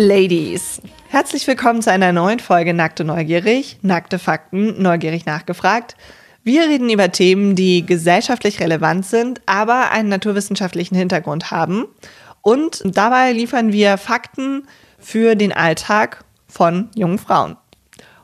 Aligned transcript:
Ladies. 0.00 0.80
Herzlich 1.08 1.44
willkommen 1.48 1.82
zu 1.82 1.90
einer 1.90 2.12
neuen 2.12 2.38
Folge 2.38 2.72
Nackte 2.72 3.02
Neugierig, 3.02 3.78
nackte 3.82 4.20
Fakten, 4.20 4.80
neugierig 4.80 5.26
nachgefragt. 5.26 5.96
Wir 6.44 6.68
reden 6.68 6.88
über 6.88 7.10
Themen, 7.10 7.56
die 7.56 7.84
gesellschaftlich 7.84 8.60
relevant 8.60 9.06
sind, 9.06 9.40
aber 9.46 9.90
einen 9.90 10.08
naturwissenschaftlichen 10.08 10.94
Hintergrund 10.94 11.50
haben. 11.50 11.86
Und 12.42 12.80
dabei 12.84 13.32
liefern 13.32 13.72
wir 13.72 13.98
Fakten 13.98 14.68
für 15.00 15.34
den 15.34 15.52
Alltag 15.52 16.24
von 16.46 16.90
jungen 16.94 17.18
Frauen. 17.18 17.56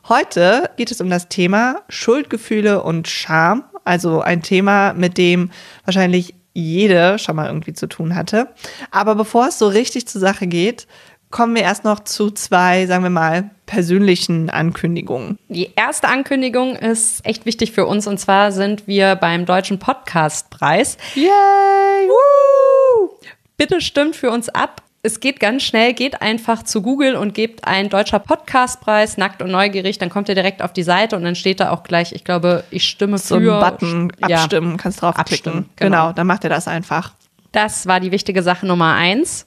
Heute 0.07 0.69
geht 0.77 0.91
es 0.91 1.01
um 1.01 1.09
das 1.09 1.27
Thema 1.27 1.81
Schuldgefühle 1.89 2.83
und 2.83 3.09
Scham, 3.09 3.65
also 3.83 4.21
ein 4.21 4.41
Thema, 4.41 4.93
mit 4.93 5.17
dem 5.17 5.51
wahrscheinlich 5.83 6.35
jede 6.53 7.19
schon 7.19 7.35
mal 7.35 7.47
irgendwie 7.47 7.73
zu 7.73 7.87
tun 7.87 8.15
hatte. 8.15 8.47
Aber 8.89 9.15
bevor 9.15 9.49
es 9.49 9.59
so 9.59 9.67
richtig 9.67 10.07
zur 10.07 10.21
Sache 10.21 10.47
geht, 10.47 10.87
kommen 11.31 11.55
wir 11.55 11.63
erst 11.63 11.83
noch 11.83 11.99
zu 12.01 12.31
zwei, 12.31 12.85
sagen 12.85 13.03
wir 13.03 13.09
mal, 13.09 13.49
persönlichen 13.65 14.49
Ankündigungen. 14.49 15.37
Die 15.49 15.71
erste 15.75 16.07
Ankündigung 16.07 16.75
ist 16.75 17.25
echt 17.25 17.45
wichtig 17.45 17.71
für 17.71 17.85
uns 17.85 18.07
und 18.07 18.19
zwar 18.19 18.51
sind 18.51 18.87
wir 18.87 19.15
beim 19.15 19.45
Deutschen 19.45 19.79
Podcastpreis. 19.79 20.97
Yay! 21.15 22.07
Woo! 22.07 23.09
Bitte 23.57 23.81
stimmt 23.81 24.15
für 24.15 24.31
uns 24.31 24.49
ab. 24.49 24.81
Es 25.01 25.19
geht 25.19 25.39
ganz 25.39 25.61
schnell, 25.61 25.93
geht 25.93 26.21
einfach 26.23 26.63
zu 26.63 26.81
Google 26.81 27.15
und 27.15 27.35
gebt 27.35 27.67
ein 27.67 27.89
deutscher 27.89 28.17
Podcastpreis, 28.17 29.17
nackt 29.17 29.41
und 29.43 29.51
neugierig, 29.51 29.99
dann 29.99 30.09
kommt 30.09 30.29
ihr 30.29 30.35
direkt 30.35 30.63
auf 30.63 30.73
die 30.73 30.81
Seite 30.81 31.15
und 31.15 31.23
dann 31.23 31.35
steht 31.35 31.59
da 31.59 31.69
auch 31.69 31.83
gleich, 31.83 32.11
ich 32.11 32.23
glaube, 32.23 32.63
ich 32.71 32.85
stimme 32.89 33.19
So 33.19 33.39
für. 33.39 33.53
ein 33.53 33.71
Button 33.71 34.11
abstimmen, 34.21 34.71
Ja. 34.71 34.77
kannst 34.77 35.01
draufklicken. 35.03 35.51
Abstimmen, 35.53 35.69
Genau. 35.75 36.03
genau. 36.05 36.13
dann 36.13 36.25
macht 36.25 36.43
ihr 36.43 36.49
das 36.49 36.67
einfach. 36.67 37.13
Das 37.51 37.85
war 37.85 37.99
die 37.99 38.11
wichtige 38.11 38.41
Sache 38.41 38.65
Nummer 38.65 38.95
eins. 38.95 39.45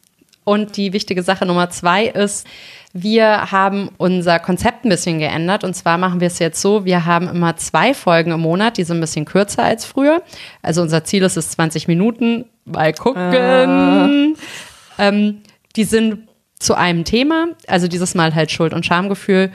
Und 0.49 0.79
die 0.79 0.95
wichtige 0.95 1.23
Sache 1.23 1.45
Nummer 1.45 1.69
zwei 1.69 2.07
ist, 2.07 2.47
wir 2.95 3.53
haben 3.53 3.91
unser 3.99 4.39
Konzept 4.39 4.87
ein 4.87 4.89
bisschen 4.89 5.19
geändert. 5.19 5.63
Und 5.63 5.75
zwar 5.75 5.99
machen 5.99 6.21
wir 6.21 6.29
es 6.29 6.39
jetzt 6.39 6.63
so, 6.63 6.87
wir 6.87 7.05
haben 7.05 7.29
immer 7.29 7.57
zwei 7.59 7.93
Folgen 7.93 8.31
im 8.31 8.41
Monat, 8.41 8.79
die 8.79 8.85
sind 8.85 8.97
ein 8.97 9.03
bisschen 9.03 9.27
kürzer 9.27 9.63
als 9.63 9.85
früher. 9.85 10.23
Also 10.63 10.81
unser 10.81 11.05
Ziel 11.05 11.23
ist 11.23 11.37
es 11.37 11.51
20 11.51 11.87
Minuten. 11.87 12.47
Mal 12.65 12.95
gucken. 12.95 14.37
Ähm, 14.99 15.43
die 15.77 15.85
sind 15.85 16.29
zu 16.59 16.75
einem 16.75 17.05
Thema, 17.05 17.49
also 17.67 17.87
dieses 17.87 18.15
Mal 18.15 18.35
halt 18.35 18.51
Schuld- 18.51 18.73
und 18.73 18.87
Schamgefühl. 18.87 19.53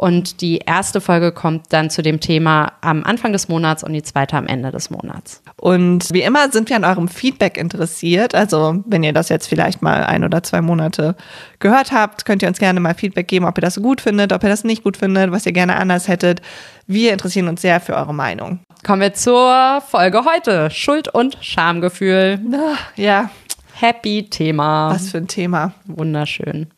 Und 0.00 0.40
die 0.40 0.60
erste 0.64 1.02
Folge 1.02 1.30
kommt 1.30 1.74
dann 1.74 1.90
zu 1.90 2.00
dem 2.00 2.20
Thema 2.20 2.72
am 2.80 3.04
Anfang 3.04 3.34
des 3.34 3.48
Monats 3.48 3.84
und 3.84 3.92
die 3.92 4.02
zweite 4.02 4.34
am 4.34 4.46
Ende 4.46 4.70
des 4.70 4.88
Monats. 4.88 5.42
Und 5.58 6.10
wie 6.14 6.22
immer 6.22 6.50
sind 6.50 6.70
wir 6.70 6.76
an 6.76 6.86
eurem 6.86 7.06
Feedback 7.06 7.58
interessiert. 7.58 8.34
Also, 8.34 8.82
wenn 8.86 9.02
ihr 9.02 9.12
das 9.12 9.28
jetzt 9.28 9.46
vielleicht 9.46 9.82
mal 9.82 10.04
ein 10.04 10.24
oder 10.24 10.42
zwei 10.42 10.62
Monate 10.62 11.16
gehört 11.58 11.92
habt, 11.92 12.24
könnt 12.24 12.40
ihr 12.40 12.48
uns 12.48 12.58
gerne 12.58 12.80
mal 12.80 12.94
Feedback 12.94 13.28
geben, 13.28 13.44
ob 13.44 13.58
ihr 13.58 13.60
das 13.60 13.76
gut 13.82 14.00
findet, 14.00 14.32
ob 14.32 14.42
ihr 14.42 14.48
das 14.48 14.64
nicht 14.64 14.84
gut 14.84 14.96
findet, 14.96 15.32
was 15.32 15.44
ihr 15.44 15.52
gerne 15.52 15.76
anders 15.76 16.08
hättet. 16.08 16.40
Wir 16.86 17.12
interessieren 17.12 17.48
uns 17.48 17.60
sehr 17.60 17.78
für 17.78 17.94
eure 17.94 18.14
Meinung. 18.14 18.60
Kommen 18.86 19.02
wir 19.02 19.12
zur 19.12 19.82
Folge 19.86 20.24
heute. 20.24 20.70
Schuld- 20.70 21.08
und 21.12 21.36
Schamgefühl. 21.42 22.40
Ah, 22.54 22.78
Ja, 22.96 23.28
Happy 23.74 24.30
Thema. 24.30 24.92
was 24.94 25.10
für 25.10 25.18
ein 25.18 25.28
Thema. 25.28 25.74
Wunderschön. 25.84 26.68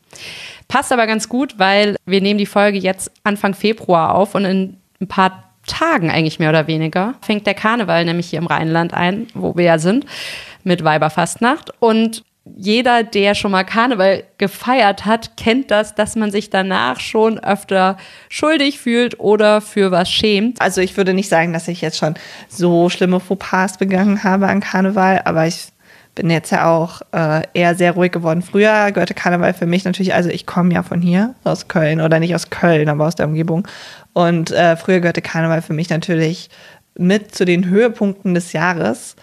Passt 0.67 0.91
aber 0.91 1.07
ganz 1.07 1.29
gut, 1.29 1.59
weil 1.59 1.95
wir 2.05 2.21
nehmen 2.21 2.37
die 2.37 2.45
Folge 2.45 2.77
jetzt 2.77 3.11
Anfang 3.23 3.53
Februar 3.53 4.15
auf 4.15 4.35
und 4.35 4.45
in 4.45 4.77
ein 5.01 5.07
paar 5.07 5.43
Tagen 5.67 6.09
eigentlich 6.09 6.39
mehr 6.39 6.49
oder 6.49 6.67
weniger 6.67 7.15
fängt 7.21 7.47
der 7.47 7.53
Karneval 7.53 8.05
nämlich 8.05 8.29
hier 8.29 8.39
im 8.39 8.47
Rheinland 8.47 8.93
ein, 8.93 9.27
wo 9.33 9.55
wir 9.55 9.65
ja 9.65 9.79
sind, 9.79 10.05
mit 10.63 10.83
Weiberfastnacht. 10.83 11.71
Und 11.79 12.23
jeder, 12.45 13.03
der 13.03 13.35
schon 13.35 13.51
mal 13.51 13.63
Karneval 13.63 14.23
gefeiert 14.37 15.05
hat, 15.05 15.37
kennt 15.37 15.71
das, 15.71 15.95
dass 15.95 16.17
man 16.17 16.31
sich 16.31 16.49
danach 16.49 16.99
schon 16.99 17.39
öfter 17.39 17.97
schuldig 18.27 18.79
fühlt 18.79 19.19
oder 19.19 19.61
für 19.61 19.91
was 19.91 20.11
schämt. 20.11 20.61
Also 20.61 20.81
ich 20.81 20.97
würde 20.97 21.13
nicht 21.13 21.29
sagen, 21.29 21.53
dass 21.53 21.69
ich 21.69 21.79
jetzt 21.79 21.97
schon 21.97 22.15
so 22.49 22.89
schlimme 22.89 23.21
Fauxpas 23.21 23.77
begangen 23.77 24.23
habe 24.23 24.47
an 24.47 24.59
Karneval, 24.59 25.21
aber 25.23 25.47
ich 25.47 25.67
bin 26.15 26.29
jetzt 26.29 26.51
ja 26.51 26.69
auch 26.69 27.01
äh, 27.11 27.41
eher 27.53 27.75
sehr 27.75 27.93
ruhig 27.93 28.11
geworden. 28.11 28.41
Früher 28.41 28.91
gehörte 28.91 29.13
Karneval 29.13 29.53
für 29.53 29.65
mich 29.65 29.83
natürlich, 29.83 30.13
also 30.13 30.29
ich 30.29 30.45
komme 30.45 30.73
ja 30.73 30.83
von 30.83 31.01
hier, 31.01 31.35
aus 31.43 31.67
Köln, 31.67 32.01
oder 32.01 32.19
nicht 32.19 32.35
aus 32.35 32.49
Köln, 32.49 32.89
aber 32.89 33.07
aus 33.07 33.15
der 33.15 33.27
Umgebung. 33.27 33.67
Und 34.13 34.51
äh, 34.51 34.75
früher 34.75 34.99
gehörte 34.99 35.21
Karneval 35.21 35.61
für 35.61 35.73
mich 35.73 35.89
natürlich 35.89 36.49
mit 36.95 37.33
zu 37.33 37.45
den 37.45 37.67
Höhepunkten 37.67 38.35
des 38.35 38.53
Jahres. 38.53 39.15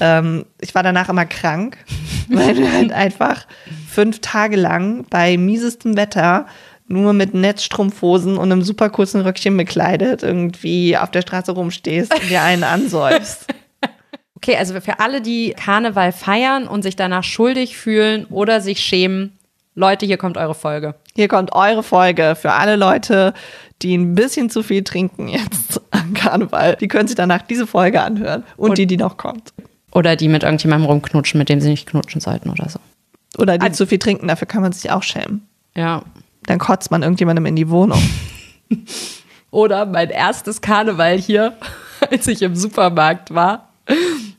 Ähm, 0.00 0.44
ich 0.60 0.74
war 0.74 0.82
danach 0.82 1.08
immer 1.08 1.26
krank, 1.26 1.78
weil 2.28 2.56
wir 2.56 2.72
halt 2.72 2.92
einfach 2.92 3.46
fünf 3.88 4.20
Tage 4.20 4.56
lang 4.56 5.06
bei 5.10 5.36
miesestem 5.36 5.96
Wetter 5.96 6.46
nur 6.86 7.12
mit 7.12 7.32
Netzstrumpfhosen 7.32 8.36
und 8.36 8.52
einem 8.52 8.62
super 8.62 8.90
kurzen 8.90 9.22
Röckchen 9.22 9.56
bekleidet 9.56 10.22
irgendwie 10.22 10.98
auf 10.98 11.10
der 11.10 11.22
Straße 11.22 11.52
rumstehst 11.52 12.12
und 12.12 12.28
dir 12.28 12.42
einen 12.42 12.64
ansäufst. 12.64 13.46
Okay, 14.44 14.58
also 14.58 14.78
für 14.78 15.00
alle, 15.00 15.22
die 15.22 15.54
Karneval 15.56 16.12
feiern 16.12 16.68
und 16.68 16.82
sich 16.82 16.96
danach 16.96 17.24
schuldig 17.24 17.78
fühlen 17.78 18.26
oder 18.26 18.60
sich 18.60 18.78
schämen, 18.80 19.32
Leute, 19.74 20.04
hier 20.04 20.18
kommt 20.18 20.36
eure 20.36 20.54
Folge. 20.54 20.96
Hier 21.16 21.28
kommt 21.28 21.54
eure 21.54 21.82
Folge 21.82 22.36
für 22.38 22.52
alle 22.52 22.76
Leute, 22.76 23.32
die 23.80 23.96
ein 23.96 24.14
bisschen 24.14 24.50
zu 24.50 24.62
viel 24.62 24.84
trinken 24.84 25.28
jetzt 25.28 25.80
an 25.92 26.12
Karneval. 26.12 26.76
Die 26.78 26.88
können 26.88 27.08
sich 27.08 27.16
danach 27.16 27.40
diese 27.40 27.66
Folge 27.66 28.02
anhören 28.02 28.44
und, 28.58 28.68
Und- 28.68 28.78
die, 28.78 28.86
die 28.86 28.98
noch 28.98 29.16
kommt. 29.16 29.54
Oder 29.92 30.14
die 30.14 30.28
mit 30.28 30.42
irgendjemandem 30.42 30.90
rumknutschen, 30.90 31.38
mit 31.38 31.48
dem 31.48 31.62
sie 31.62 31.70
nicht 31.70 31.88
knutschen 31.88 32.20
sollten 32.20 32.50
oder 32.50 32.68
so. 32.68 32.80
Oder 33.38 33.56
die 33.56 33.72
zu 33.72 33.86
viel 33.86 33.98
trinken, 33.98 34.28
dafür 34.28 34.46
kann 34.46 34.60
man 34.60 34.72
sich 34.72 34.90
auch 34.90 35.02
schämen. 35.02 35.48
Ja. 35.74 36.02
Dann 36.44 36.58
kotzt 36.58 36.90
man 36.90 37.02
irgendjemandem 37.02 37.46
in 37.46 37.56
die 37.56 37.70
Wohnung. 37.70 38.02
Oder 39.50 39.86
mein 39.86 40.10
erstes 40.10 40.60
Karneval 40.60 41.16
hier, 41.16 41.54
als 42.10 42.26
ich 42.26 42.42
im 42.42 42.54
Supermarkt 42.54 43.32
war 43.34 43.70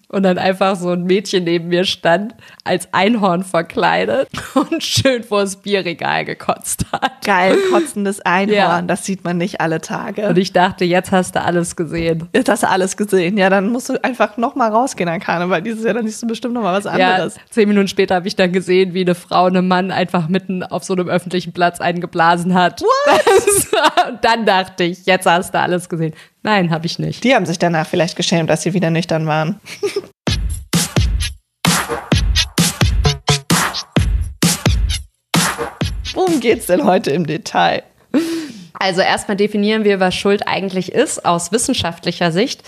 und 0.09 0.23
dann 0.23 0.37
einfach 0.37 0.75
so 0.75 0.91
ein 0.91 1.03
Mädchen 1.03 1.43
neben 1.43 1.67
mir 1.69 1.83
stand, 1.85 2.35
als 2.63 2.87
Einhorn 2.93 3.43
verkleidet 3.43 4.27
und 4.53 4.83
schön 4.83 5.23
vors 5.23 5.57
Bierregal 5.57 6.25
gekotzt 6.25 6.85
hat. 6.91 7.25
Geil, 7.25 7.57
kotzendes 7.71 8.21
Einhorn, 8.21 8.55
Ja. 8.55 8.81
das 8.81 9.05
sieht 9.05 9.23
man 9.23 9.37
nicht 9.37 9.61
alle 9.61 9.81
Tage. 9.81 10.27
Und 10.27 10.37
ich 10.37 10.53
dachte, 10.53 10.85
jetzt 10.85 11.11
hast 11.11 11.35
du 11.35 11.41
alles 11.41 11.75
gesehen. 11.75 12.29
Jetzt 12.33 12.49
hast 12.49 12.63
du 12.63 12.69
alles 12.69 12.97
gesehen. 12.97 13.37
Ja, 13.37 13.49
dann 13.49 13.69
musst 13.69 13.89
du 13.89 14.03
einfach 14.03 14.37
noch 14.37 14.55
mal 14.55 14.71
rausgehen 14.71 15.09
an 15.09 15.19
Karneval. 15.19 15.61
Dieses 15.61 15.83
Jahr 15.83 15.93
dann 15.95 16.05
siehst 16.05 16.21
du 16.21 16.27
bestimmt 16.27 16.53
noch 16.53 16.61
mal 16.61 16.73
was 16.77 16.85
Ja, 16.97 17.13
anderes. 17.15 17.35
zehn 17.49 17.67
Minuten 17.67 17.87
später 17.87 18.15
habe 18.15 18.27
ich 18.27 18.35
dann 18.35 18.51
gesehen, 18.51 18.93
wie 18.93 19.01
eine 19.01 19.15
Frau 19.15 19.45
einem 19.45 19.67
Mann 19.67 19.91
einfach 19.91 20.27
mitten 20.27 20.63
auf 20.63 20.83
so 20.83 20.93
einem 20.93 21.07
öffentlichen 21.09 21.51
Platz 21.53 21.81
eingeblasen 21.81 22.53
hat. 22.53 22.81
What? 22.81 24.07
Und 24.09 24.23
dann 24.23 24.45
dachte 24.45 24.83
ich, 24.83 25.05
jetzt 25.05 25.25
hast 25.25 25.53
du 25.53 25.59
alles 25.59 25.89
gesehen. 25.89 26.13
Nein, 26.45 26.69
habe 26.69 26.85
ich 26.85 26.99
nicht. 26.99 27.23
Die 27.23 27.33
haben 27.33 27.47
sich 27.47 27.57
danach 27.57 27.87
vielleicht 27.87 28.15
geschämt, 28.15 28.51
dass 28.51 28.61
sie 28.61 28.75
wieder 28.75 28.91
nüchtern 28.91 29.25
waren. 29.25 29.59
Worum 36.13 36.39
geht's 36.41 36.67
denn 36.67 36.85
heute 36.85 37.09
im 37.09 37.25
Detail? 37.25 37.81
Also 38.75 39.01
erstmal 39.01 39.37
definieren 39.37 39.85
wir, 39.85 39.99
was 39.99 40.13
Schuld 40.13 40.47
eigentlich 40.47 40.91
ist 40.91 41.25
aus 41.25 41.51
wissenschaftlicher 41.51 42.31
Sicht. 42.31 42.61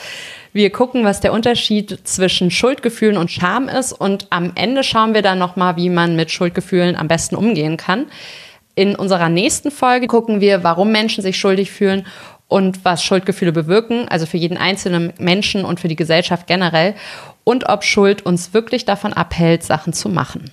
Wir 0.54 0.72
gucken, 0.72 1.04
was 1.06 1.20
der 1.20 1.32
Unterschied 1.32 2.00
zwischen 2.04 2.50
Schuldgefühlen 2.50 3.18
und 3.18 3.30
Scham 3.30 3.70
ist 3.70 3.94
und 3.94 4.26
am 4.32 4.54
Ende 4.56 4.84
schauen 4.84 5.14
wir 5.14 5.22
dann 5.22 5.38
nochmal, 5.38 5.76
wie 5.76 5.90
man 5.90 6.16
mit 6.16 6.32
Schuldgefühlen 6.32 6.96
am 6.96 7.08
besten 7.08 7.36
umgehen 7.36 7.78
kann. 7.78 8.08
In 8.74 8.96
unserer 8.96 9.30
nächsten 9.30 9.70
Folge 9.70 10.08
gucken 10.08 10.42
wir, 10.42 10.64
warum 10.64 10.92
Menschen 10.92 11.22
sich 11.22 11.38
schuldig 11.38 11.72
fühlen 11.72 12.08
und 12.48 12.86
was 12.86 13.04
Schuldgefühle 13.04 13.52
bewirken, 13.52 14.08
also 14.08 14.26
für 14.26 14.38
jeden 14.38 14.58
einzelnen 14.58 15.14
Menschen 15.18 15.66
und 15.66 15.80
für 15.80 15.88
die 15.88 15.96
Gesellschaft 15.96 16.48
generell 16.48 16.96
und 17.44 17.70
ob 17.70 17.84
Schuld 17.84 18.26
uns 18.26 18.54
wirklich 18.54 18.86
davon 18.86 19.14
abhält, 19.14 19.64
Sachen 19.64 19.94
zu 19.94 20.10
machen. 20.10 20.52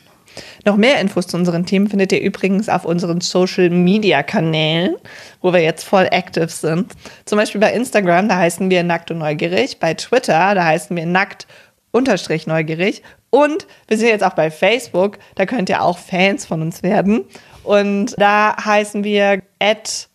Noch 0.64 0.76
mehr 0.76 1.00
Infos 1.00 1.26
zu 1.26 1.36
unseren 1.36 1.66
Themen 1.66 1.88
findet 1.88 2.12
ihr 2.12 2.20
übrigens 2.20 2.68
auf 2.68 2.84
unseren 2.84 3.20
Social 3.20 3.70
Media 3.70 4.22
Kanälen, 4.22 4.96
wo 5.40 5.52
wir 5.52 5.60
jetzt 5.60 5.84
voll 5.84 6.08
active 6.10 6.48
sind. 6.48 6.92
Zum 7.24 7.38
Beispiel 7.38 7.60
bei 7.60 7.72
Instagram, 7.72 8.28
da 8.28 8.36
heißen 8.36 8.70
wir 8.70 8.82
nackt 8.82 9.10
und 9.10 9.18
neugierig. 9.18 9.78
Bei 9.78 9.94
Twitter, 9.94 10.54
da 10.54 10.64
heißen 10.64 10.96
wir 10.96 11.06
nackt 11.06 11.46
unterstrich 11.92 12.46
neugierig. 12.46 13.02
Und 13.30 13.66
wir 13.86 13.98
sind 13.98 14.08
jetzt 14.08 14.24
auch 14.24 14.34
bei 14.34 14.50
Facebook, 14.50 15.18
da 15.36 15.46
könnt 15.46 15.68
ihr 15.68 15.82
auch 15.82 15.98
Fans 15.98 16.46
von 16.46 16.62
uns 16.62 16.82
werden. 16.82 17.24
Und 17.62 18.14
da 18.18 18.56
heißen 18.64 19.04
wir 19.04 19.42
at 19.60 20.08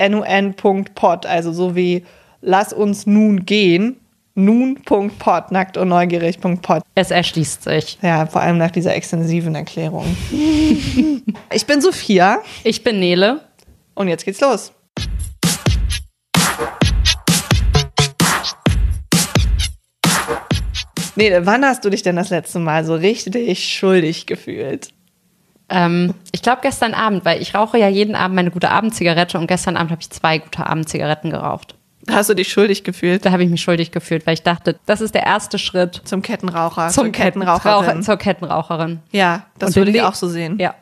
nun.pod, 0.00 1.26
also 1.26 1.52
so 1.52 1.76
wie 1.76 2.04
lass 2.40 2.72
uns 2.72 3.06
nun 3.06 3.44
gehen. 3.46 3.96
Nun.pod, 4.36 5.52
nackt 5.52 5.76
und 5.76 5.88
neugierig.pod. 5.88 6.82
Es 6.96 7.12
erschließt 7.12 7.62
sich. 7.62 7.98
Ja, 8.02 8.26
vor 8.26 8.40
allem 8.42 8.58
nach 8.58 8.72
dieser 8.72 8.92
extensiven 8.94 9.54
Erklärung. 9.54 10.04
ich 11.52 11.66
bin 11.66 11.80
Sophia 11.80 12.40
Ich 12.64 12.82
bin 12.82 12.98
Nele. 12.98 13.42
und 13.94 14.08
jetzt 14.08 14.24
geht's 14.24 14.40
los. 14.40 14.72
Nee, 21.16 21.32
wann 21.42 21.64
hast 21.64 21.84
du 21.84 21.90
dich 21.90 22.02
denn 22.02 22.16
das 22.16 22.30
letzte 22.30 22.58
Mal 22.58 22.84
so 22.84 22.94
richtig 22.96 23.72
schuldig 23.72 24.26
gefühlt? 24.26 24.93
Ähm, 25.74 26.14
ich 26.30 26.42
glaube 26.42 26.60
gestern 26.62 26.94
Abend, 26.94 27.24
weil 27.24 27.42
ich 27.42 27.54
rauche 27.54 27.78
ja 27.78 27.88
jeden 27.88 28.14
Abend 28.14 28.36
meine 28.36 28.50
gute 28.50 28.70
Abendzigarette 28.70 29.38
und 29.38 29.48
gestern 29.48 29.76
Abend 29.76 29.90
habe 29.90 30.00
ich 30.00 30.08
zwei 30.10 30.38
gute 30.38 30.64
Abendzigaretten 30.64 31.30
geraucht. 31.30 31.74
Hast 32.08 32.30
du 32.30 32.34
dich 32.34 32.48
schuldig 32.48 32.84
gefühlt? 32.84 33.24
Da 33.24 33.32
habe 33.32 33.42
ich 33.42 33.50
mich 33.50 33.62
schuldig 33.62 33.90
gefühlt, 33.90 34.26
weil 34.26 34.34
ich 34.34 34.42
dachte, 34.42 34.78
das 34.86 35.00
ist 35.00 35.14
der 35.14 35.24
erste 35.24 35.58
Schritt 35.58 36.02
Zum 36.04 36.22
Kettenraucher, 36.22 36.88
zum 36.88 37.12
Kettenraucherin. 37.12 38.02
Zur 38.02 38.18
Kettenraucherin. 38.18 39.00
Ja, 39.10 39.46
das 39.58 39.70
Und 39.70 39.76
würde 39.76 39.90
ich 39.90 40.02
auch 40.02 40.14
so 40.14 40.28
sehen. 40.28 40.58
Ja. 40.60 40.74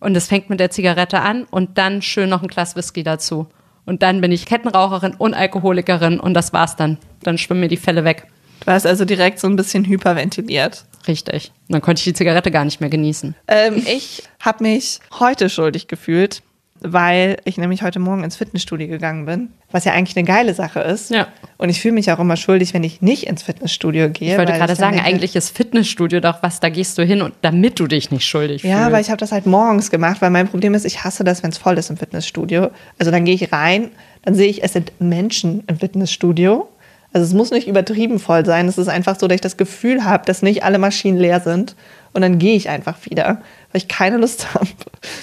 Und 0.00 0.16
es 0.16 0.26
fängt 0.26 0.50
mit 0.50 0.60
der 0.60 0.70
Zigarette 0.70 1.20
an 1.20 1.44
und 1.44 1.78
dann 1.78 2.02
schön 2.02 2.28
noch 2.28 2.42
ein 2.42 2.48
Glas 2.48 2.76
Whisky 2.76 3.02
dazu. 3.02 3.46
Und 3.86 4.02
dann 4.02 4.20
bin 4.20 4.32
ich 4.32 4.46
Kettenraucherin 4.46 5.14
und 5.16 5.32
Alkoholikerin 5.32 6.20
und 6.20 6.34
das 6.34 6.52
war's 6.52 6.76
dann. 6.76 6.98
Dann 7.22 7.38
schwimmen 7.38 7.60
mir 7.60 7.68
die 7.68 7.76
Fälle 7.76 8.04
weg. 8.04 8.26
Du 8.64 8.72
hast 8.72 8.86
also 8.86 9.04
direkt 9.04 9.38
so 9.40 9.46
ein 9.46 9.56
bisschen 9.56 9.84
hyperventiliert. 9.84 10.84
Richtig. 11.06 11.52
Dann 11.68 11.82
konnte 11.82 12.00
ich 12.00 12.04
die 12.04 12.14
Zigarette 12.14 12.50
gar 12.50 12.64
nicht 12.64 12.80
mehr 12.80 12.90
genießen. 12.90 13.34
Ähm, 13.48 13.82
ich 13.86 14.22
habe 14.40 14.62
mich 14.64 15.00
heute 15.18 15.50
schuldig 15.50 15.86
gefühlt, 15.86 16.42
weil 16.80 17.36
ich 17.44 17.56
nämlich 17.58 17.82
heute 17.82 17.98
Morgen 17.98 18.24
ins 18.24 18.36
Fitnessstudio 18.36 18.88
gegangen 18.88 19.26
bin, 19.26 19.48
was 19.70 19.84
ja 19.84 19.92
eigentlich 19.92 20.16
eine 20.16 20.26
geile 20.26 20.54
Sache 20.54 20.80
ist. 20.80 21.10
Ja. 21.10 21.28
Und 21.58 21.68
ich 21.68 21.80
fühle 21.80 21.94
mich 21.94 22.10
auch 22.10 22.18
immer 22.18 22.36
schuldig, 22.36 22.72
wenn 22.74 22.84
ich 22.84 23.00
nicht 23.02 23.24
ins 23.26 23.42
Fitnessstudio 23.42 24.08
gehe. 24.10 24.32
Ich 24.32 24.38
wollte 24.38 24.52
gerade 24.52 24.76
sagen, 24.76 24.98
eigentlich 25.00 25.36
ist 25.36 25.54
Fitnessstudio 25.56 26.20
doch 26.20 26.42
was, 26.42 26.60
da 26.60 26.68
gehst 26.70 26.96
du 26.98 27.04
hin 27.04 27.20
und 27.22 27.34
damit 27.42 27.80
du 27.80 27.86
dich 27.86 28.10
nicht 28.10 28.26
schuldig 28.26 28.62
Ja, 28.62 28.78
fühlst. 28.78 28.92
weil 28.92 29.00
ich 29.02 29.08
habe 29.10 29.18
das 29.18 29.32
halt 29.32 29.44
morgens 29.46 29.90
gemacht, 29.90 30.20
weil 30.22 30.30
mein 30.30 30.48
Problem 30.48 30.72
ist, 30.74 30.84
ich 30.84 31.04
hasse 31.04 31.22
das, 31.24 31.42
wenn 31.42 31.50
es 31.50 31.58
voll 31.58 31.76
ist 31.78 31.90
im 31.90 31.96
Fitnessstudio. 31.98 32.70
Also 32.98 33.10
dann 33.10 33.24
gehe 33.24 33.34
ich 33.34 33.52
rein, 33.52 33.90
dann 34.22 34.34
sehe 34.34 34.48
ich, 34.48 34.62
es 34.62 34.72
sind 34.72 34.92
Menschen 35.00 35.64
im 35.66 35.78
Fitnessstudio. 35.78 36.68
Also 37.14 37.28
es 37.28 37.32
muss 37.32 37.52
nicht 37.52 37.68
übertrieben 37.68 38.18
voll 38.18 38.44
sein. 38.44 38.66
Es 38.66 38.76
ist 38.76 38.88
einfach 38.88 39.18
so, 39.18 39.28
dass 39.28 39.36
ich 39.36 39.40
das 39.40 39.56
Gefühl 39.56 40.04
habe, 40.04 40.26
dass 40.26 40.42
nicht 40.42 40.64
alle 40.64 40.78
Maschinen 40.78 41.16
leer 41.16 41.38
sind. 41.38 41.76
Und 42.12 42.22
dann 42.22 42.40
gehe 42.40 42.56
ich 42.56 42.68
einfach 42.68 42.96
wieder, 43.08 43.40
weil 43.70 43.82
ich 43.82 43.86
keine 43.86 44.16
Lust 44.16 44.52
habe, 44.54 44.66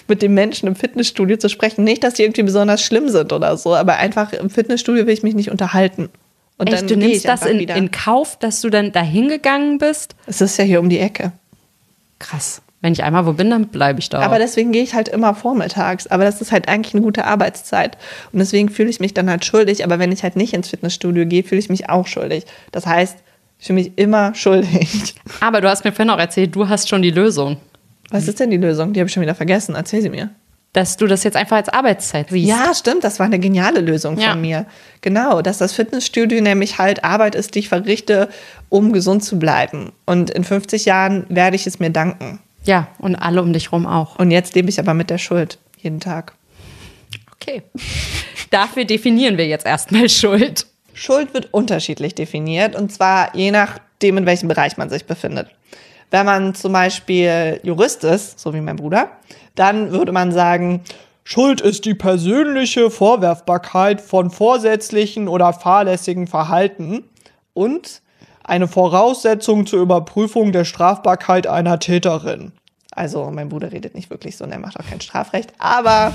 mit 0.07 0.21
den 0.21 0.33
Menschen 0.33 0.67
im 0.67 0.75
Fitnessstudio 0.75 1.35
zu 1.35 1.49
sprechen. 1.49 1.83
Nicht, 1.83 2.05
dass 2.05 2.13
die 2.13 2.23
irgendwie 2.23 2.43
besonders 2.43 2.81
schlimm 2.81 3.09
sind 3.09 3.33
oder 3.33 3.57
so, 3.57 3.75
aber 3.75 3.97
einfach 3.97 4.31
im 4.31 4.49
Fitnessstudio 4.49 5.05
will 5.05 5.13
ich 5.13 5.21
mich 5.21 5.35
nicht 5.35 5.51
unterhalten. 5.51 6.07
Und 6.57 6.71
Echt, 6.71 6.83
du 6.83 6.95
gehe 6.95 7.09
nimmst 7.09 7.27
das 7.27 7.45
in, 7.45 7.59
in 7.59 7.91
Kauf, 7.91 8.39
dass 8.39 8.61
du 8.61 8.69
dann 8.69 8.93
dahin 8.93 9.27
gegangen 9.27 9.77
bist? 9.77 10.15
Es 10.27 10.39
ist 10.39 10.55
ja 10.57 10.63
hier 10.63 10.79
um 10.79 10.87
die 10.87 10.99
Ecke. 10.99 11.33
Krass. 12.19 12.61
Wenn 12.81 12.93
ich 12.93 13.03
einmal 13.03 13.25
wo 13.27 13.33
bin, 13.33 13.49
dann 13.51 13.67
bleibe 13.67 13.99
ich 13.99 14.09
da. 14.09 14.19
Aber 14.21 14.39
deswegen 14.39 14.71
gehe 14.71 14.81
ich 14.81 14.95
halt 14.95 15.07
immer 15.07 15.35
vormittags. 15.35 16.07
Aber 16.07 16.23
das 16.23 16.41
ist 16.41 16.51
halt 16.51 16.67
eigentlich 16.67 16.95
eine 16.95 17.03
gute 17.03 17.25
Arbeitszeit. 17.25 17.95
Und 18.33 18.39
deswegen 18.39 18.69
fühle 18.69 18.89
ich 18.89 18.99
mich 18.99 19.13
dann 19.13 19.29
halt 19.29 19.45
schuldig. 19.45 19.83
Aber 19.83 19.99
wenn 19.99 20.11
ich 20.11 20.23
halt 20.23 20.35
nicht 20.35 20.53
ins 20.53 20.69
Fitnessstudio 20.69 21.25
gehe, 21.27 21.43
fühle 21.43 21.59
ich 21.59 21.69
mich 21.69 21.89
auch 21.89 22.07
schuldig. 22.07 22.45
Das 22.71 22.87
heißt, 22.87 23.17
ich 23.59 23.67
fühle 23.67 23.79
mich 23.81 23.91
immer 23.97 24.33
schuldig. 24.35 25.13
Aber 25.41 25.61
du 25.61 25.69
hast 25.69 25.83
mir 25.85 25.91
vorhin 25.91 26.09
auch 26.09 26.17
erzählt, 26.19 26.55
du 26.55 26.67
hast 26.69 26.89
schon 26.89 27.03
die 27.03 27.11
Lösung. 27.11 27.57
Was 28.09 28.27
ist 28.27 28.39
denn 28.39 28.49
die 28.49 28.57
Lösung? 28.57 28.93
Die 28.93 28.99
habe 28.99 29.07
ich 29.07 29.13
schon 29.13 29.21
wieder 29.23 29.35
vergessen. 29.35 29.75
Erzähl 29.75 30.01
sie 30.01 30.09
mir. 30.09 30.29
Dass 30.73 30.97
du 30.97 31.05
das 31.05 31.23
jetzt 31.23 31.35
einfach 31.37 31.57
als 31.57 31.69
Arbeitszeit 31.69 32.29
siehst. 32.29 32.47
Ja, 32.49 32.73
stimmt. 32.73 33.03
Das 33.03 33.19
war 33.19 33.25
eine 33.27 33.37
geniale 33.39 33.81
Lösung 33.81 34.17
Ja. 34.17 34.31
von 34.31 34.41
mir. 34.41 34.65
Genau, 35.01 35.41
dass 35.43 35.59
das 35.59 35.73
Fitnessstudio 35.73 36.41
nämlich 36.41 36.79
halt 36.79 37.03
Arbeit 37.03 37.35
ist, 37.35 37.53
die 37.53 37.59
ich 37.59 37.69
verrichte, 37.69 38.27
um 38.69 38.91
gesund 38.91 39.23
zu 39.23 39.37
bleiben. 39.37 39.91
Und 40.05 40.29
in 40.31 40.43
50 40.43 40.85
Jahren 40.85 41.25
werde 41.29 41.55
ich 41.57 41.67
es 41.67 41.79
mir 41.79 41.89
danken. 41.91 42.39
Ja, 42.63 42.87
und 42.99 43.15
alle 43.15 43.41
um 43.41 43.53
dich 43.53 43.71
rum 43.71 43.87
auch. 43.87 44.17
Und 44.17 44.31
jetzt 44.31 44.55
lebe 44.55 44.69
ich 44.69 44.79
aber 44.79 44.93
mit 44.93 45.09
der 45.09 45.17
Schuld. 45.17 45.57
Jeden 45.77 45.99
Tag. 45.99 46.33
Okay. 47.35 47.63
Dafür 48.51 48.85
definieren 48.85 49.37
wir 49.37 49.47
jetzt 49.47 49.65
erstmal 49.65 50.09
Schuld. 50.09 50.67
Schuld 50.93 51.33
wird 51.33 51.53
unterschiedlich 51.53 52.15
definiert 52.15 52.75
und 52.75 52.91
zwar 52.91 53.35
je 53.35 53.51
nachdem, 53.51 54.17
in 54.17 54.25
welchem 54.25 54.49
Bereich 54.49 54.77
man 54.77 54.89
sich 54.89 55.05
befindet. 55.05 55.47
Wenn 56.11 56.25
man 56.25 56.53
zum 56.53 56.73
Beispiel 56.73 57.61
Jurist 57.63 58.03
ist, 58.03 58.39
so 58.39 58.53
wie 58.53 58.59
mein 58.59 58.75
Bruder, 58.75 59.09
dann 59.55 59.91
würde 59.91 60.11
man 60.11 60.33
sagen, 60.33 60.81
Schuld 61.23 61.61
ist 61.61 61.85
die 61.85 61.93
persönliche 61.93 62.91
Vorwerfbarkeit 62.91 64.01
von 64.01 64.29
vorsätzlichen 64.29 65.29
oder 65.29 65.53
fahrlässigen 65.53 66.27
Verhalten 66.27 67.05
und 67.53 68.01
eine 68.43 68.67
Voraussetzung 68.67 69.65
zur 69.65 69.81
Überprüfung 69.81 70.51
der 70.51 70.65
Strafbarkeit 70.65 71.47
einer 71.47 71.79
Täterin. 71.79 72.51
Also 72.93 73.31
mein 73.31 73.49
Bruder 73.49 73.71
redet 73.71 73.95
nicht 73.95 74.09
wirklich 74.09 74.35
so 74.35 74.43
und 74.43 74.51
er 74.51 74.59
macht 74.59 74.77
auch 74.79 74.85
kein 74.85 74.99
Strafrecht, 74.99 75.53
aber 75.59 76.13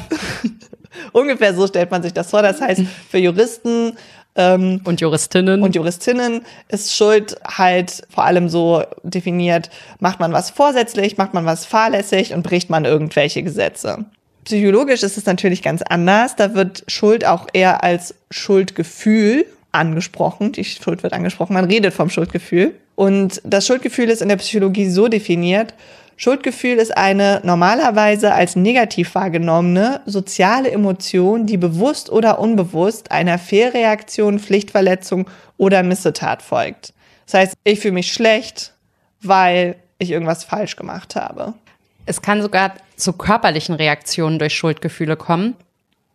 ungefähr 1.13 1.55
so 1.55 1.67
stellt 1.67 1.91
man 1.91 2.03
sich 2.03 2.13
das 2.13 2.31
vor. 2.31 2.43
Das 2.43 2.61
heißt, 2.61 2.83
für 3.09 3.19
Juristen 3.19 3.97
ähm, 4.35 4.83
Und 4.85 5.01
Juristinnen. 5.01 5.63
und 5.63 5.75
Juristinnen 5.75 6.43
ist 6.69 6.95
Schuld 6.95 7.37
halt 7.47 8.03
vor 8.11 8.25
allem 8.25 8.51
so 8.51 8.83
definiert, 9.03 9.71
macht 9.99 10.21
man 10.21 10.33
was 10.33 10.51
vorsätzlich, 10.51 11.17
macht 11.17 11.33
man 11.33 11.47
was 11.47 11.65
fahrlässig 11.65 12.35
und 12.35 12.43
bricht 12.43 12.69
man 12.69 12.85
irgendwelche 12.85 13.43
Gesetze. 13.43 14.05
Psychologisch 14.45 15.03
ist 15.03 15.17
es 15.17 15.27
natürlich 15.27 15.63
ganz 15.63 15.83
anders. 15.83 16.37
Da 16.37 16.55
wird 16.55 16.85
Schuld 16.87 17.25
auch 17.25 17.47
eher 17.53 17.83
als 17.83 18.15
Schuldgefühl 18.31 19.47
angesprochen. 19.77 20.53
Die 20.53 20.65
Schuld 20.65 21.03
wird 21.03 21.13
angesprochen. 21.13 21.55
Man 21.55 21.65
redet 21.67 21.95
vom 21.95 22.11
Schuldgefühl. 22.11 22.75
Und 22.95 23.41
das 23.45 23.67
Schuldgefühl 23.67 24.09
ist 24.09 24.23
in 24.23 24.29
der 24.29 24.37
Psychologie 24.37 24.89
so 24.89 25.09
definiert. 25.09 25.75
Schuldgefühl 26.17 26.79
ist 26.79 26.97
eine 26.97 27.43
normalerweise 27.45 28.33
als 28.33 28.57
negativ 28.57 29.15
wahrgenommene 29.15 30.01
soziale 30.07 30.71
Emotion, 30.71 31.45
die 31.45 31.59
bewusst 31.59 32.11
oder 32.11 32.39
unbewusst 32.39 33.11
einer 33.11 33.39
Fehlreaktion, 33.39 34.39
Pflichtverletzung 34.39 35.29
oder 35.59 35.83
Missetat 35.83 36.41
folgt. 36.41 36.95
Das 37.27 37.35
heißt, 37.35 37.55
ich 37.65 37.81
fühle 37.81 37.95
mich 37.95 38.13
schlecht, 38.13 38.73
weil 39.21 39.77
ich 39.99 40.11
irgendwas 40.11 40.45
falsch 40.45 40.77
gemacht 40.77 41.17
habe. 41.17 41.55
Es 42.07 42.23
kann 42.23 42.41
sogar 42.41 42.73
zu 42.97 43.13
körperlichen 43.13 43.75
Reaktionen 43.75 44.39
durch 44.39 44.55
Schuldgefühle 44.55 45.17
kommen. 45.17 45.55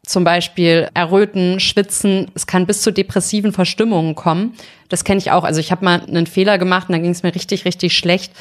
Zum 0.05 0.23
Beispiel 0.23 0.89
Erröten, 0.93 1.59
Schwitzen. 1.59 2.31
Es 2.33 2.47
kann 2.47 2.65
bis 2.65 2.81
zu 2.81 2.91
depressiven 2.91 3.53
Verstimmungen 3.53 4.15
kommen. 4.15 4.53
Das 4.89 5.03
kenne 5.03 5.19
ich 5.19 5.31
auch. 5.31 5.43
Also 5.43 5.59
ich 5.59 5.71
habe 5.71 5.85
mal 5.85 6.01
einen 6.01 6.27
Fehler 6.27 6.57
gemacht 6.57 6.89
und 6.89 6.93
dann 6.93 7.03
ging 7.03 7.11
es 7.11 7.23
mir 7.23 7.33
richtig, 7.33 7.65
richtig 7.65 7.95
schlecht. 7.95 8.33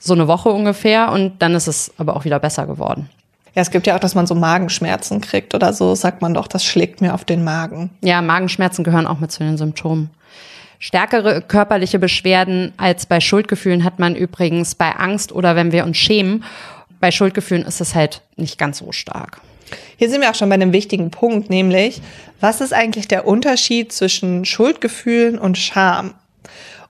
So 0.00 0.14
eine 0.14 0.28
Woche 0.28 0.50
ungefähr 0.50 1.12
und 1.12 1.40
dann 1.40 1.54
ist 1.54 1.68
es 1.68 1.92
aber 1.96 2.16
auch 2.16 2.24
wieder 2.24 2.38
besser 2.38 2.66
geworden. 2.66 3.08
Ja, 3.54 3.62
es 3.62 3.70
gibt 3.70 3.86
ja 3.86 3.96
auch, 3.96 4.00
dass 4.00 4.14
man 4.14 4.26
so 4.26 4.34
Magenschmerzen 4.34 5.22
kriegt 5.22 5.54
oder 5.54 5.72
so, 5.72 5.94
sagt 5.94 6.20
man 6.20 6.34
doch, 6.34 6.46
das 6.46 6.62
schlägt 6.62 7.00
mir 7.00 7.14
auf 7.14 7.24
den 7.24 7.42
Magen. 7.42 7.88
Ja, 8.02 8.20
Magenschmerzen 8.20 8.84
gehören 8.84 9.06
auch 9.06 9.18
mit 9.18 9.32
zu 9.32 9.42
den 9.42 9.56
Symptomen. 9.56 10.10
Stärkere 10.78 11.40
körperliche 11.40 11.98
Beschwerden 11.98 12.74
als 12.76 13.06
bei 13.06 13.20
Schuldgefühlen 13.20 13.82
hat 13.82 13.98
man 13.98 14.14
übrigens 14.14 14.74
bei 14.74 14.94
Angst 14.94 15.32
oder 15.32 15.56
wenn 15.56 15.72
wir 15.72 15.84
uns 15.84 15.96
schämen. 15.96 16.44
Bei 17.00 17.10
Schuldgefühlen 17.10 17.64
ist 17.64 17.80
es 17.80 17.94
halt 17.94 18.20
nicht 18.36 18.58
ganz 18.58 18.78
so 18.78 18.92
stark. 18.92 19.40
Hier 19.96 20.10
sind 20.10 20.20
wir 20.20 20.30
auch 20.30 20.34
schon 20.34 20.48
bei 20.48 20.54
einem 20.54 20.72
wichtigen 20.72 21.10
Punkt, 21.10 21.50
nämlich, 21.50 22.00
was 22.40 22.60
ist 22.60 22.72
eigentlich 22.72 23.08
der 23.08 23.26
Unterschied 23.26 23.92
zwischen 23.92 24.44
Schuldgefühlen 24.44 25.38
und 25.38 25.58
Scham? 25.58 26.14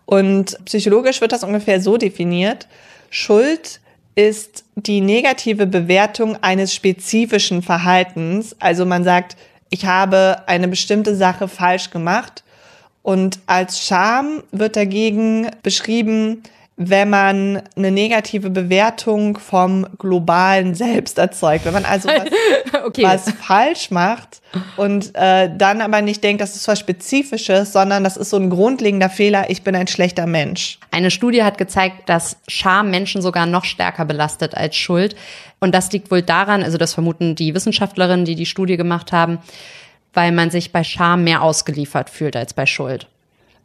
Und 0.04 0.56
psychologisch 0.64 1.20
wird 1.20 1.32
das 1.32 1.44
ungefähr 1.44 1.80
so 1.80 1.96
definiert. 1.96 2.68
Schuld 3.10 3.80
ist 4.14 4.64
die 4.74 5.00
negative 5.00 5.66
Bewertung 5.66 6.36
eines 6.42 6.74
spezifischen 6.74 7.62
Verhaltens. 7.62 8.56
Also 8.60 8.86
man 8.86 9.04
sagt, 9.04 9.36
ich 9.68 9.84
habe 9.84 10.42
eine 10.46 10.68
bestimmte 10.68 11.14
Sache 11.14 11.48
falsch 11.48 11.90
gemacht. 11.90 12.44
Und 13.02 13.38
als 13.46 13.84
Scham 13.84 14.42
wird 14.52 14.74
dagegen 14.76 15.48
beschrieben, 15.62 16.42
wenn 16.78 17.08
man 17.08 17.62
eine 17.74 17.90
negative 17.90 18.50
Bewertung 18.50 19.38
vom 19.38 19.86
globalen 19.98 20.74
Selbst 20.74 21.16
erzeugt. 21.16 21.64
Wenn 21.64 21.72
man 21.72 21.86
also 21.86 22.08
was, 22.08 22.28
Okay. 22.84 23.02
was 23.02 23.30
falsch 23.32 23.90
macht 23.90 24.42
und 24.76 25.14
äh, 25.14 25.50
dann 25.56 25.80
aber 25.80 26.02
nicht 26.02 26.22
denkt, 26.22 26.42
das 26.42 26.54
ist 26.54 26.68
was 26.68 26.78
Spezifisches, 26.78 27.72
sondern 27.72 28.04
das 28.04 28.18
ist 28.18 28.28
so 28.28 28.36
ein 28.36 28.50
grundlegender 28.50 29.08
Fehler, 29.08 29.48
ich 29.48 29.62
bin 29.62 29.74
ein 29.74 29.86
schlechter 29.86 30.26
Mensch. 30.26 30.78
Eine 30.90 31.10
Studie 31.10 31.42
hat 31.42 31.56
gezeigt, 31.56 32.08
dass 32.10 32.36
Scham 32.46 32.90
Menschen 32.90 33.22
sogar 33.22 33.46
noch 33.46 33.64
stärker 33.64 34.04
belastet 34.04 34.54
als 34.54 34.76
Schuld. 34.76 35.16
Und 35.60 35.74
das 35.74 35.90
liegt 35.92 36.10
wohl 36.10 36.20
daran, 36.20 36.62
also 36.62 36.76
das 36.76 36.92
vermuten 36.92 37.34
die 37.34 37.54
Wissenschaftlerinnen, 37.54 38.26
die 38.26 38.34
die 38.34 38.46
Studie 38.46 38.76
gemacht 38.76 39.12
haben, 39.12 39.38
weil 40.12 40.30
man 40.30 40.50
sich 40.50 40.72
bei 40.72 40.84
Scham 40.84 41.24
mehr 41.24 41.40
ausgeliefert 41.40 42.10
fühlt 42.10 42.36
als 42.36 42.52
bei 42.52 42.66
Schuld. 42.66 43.08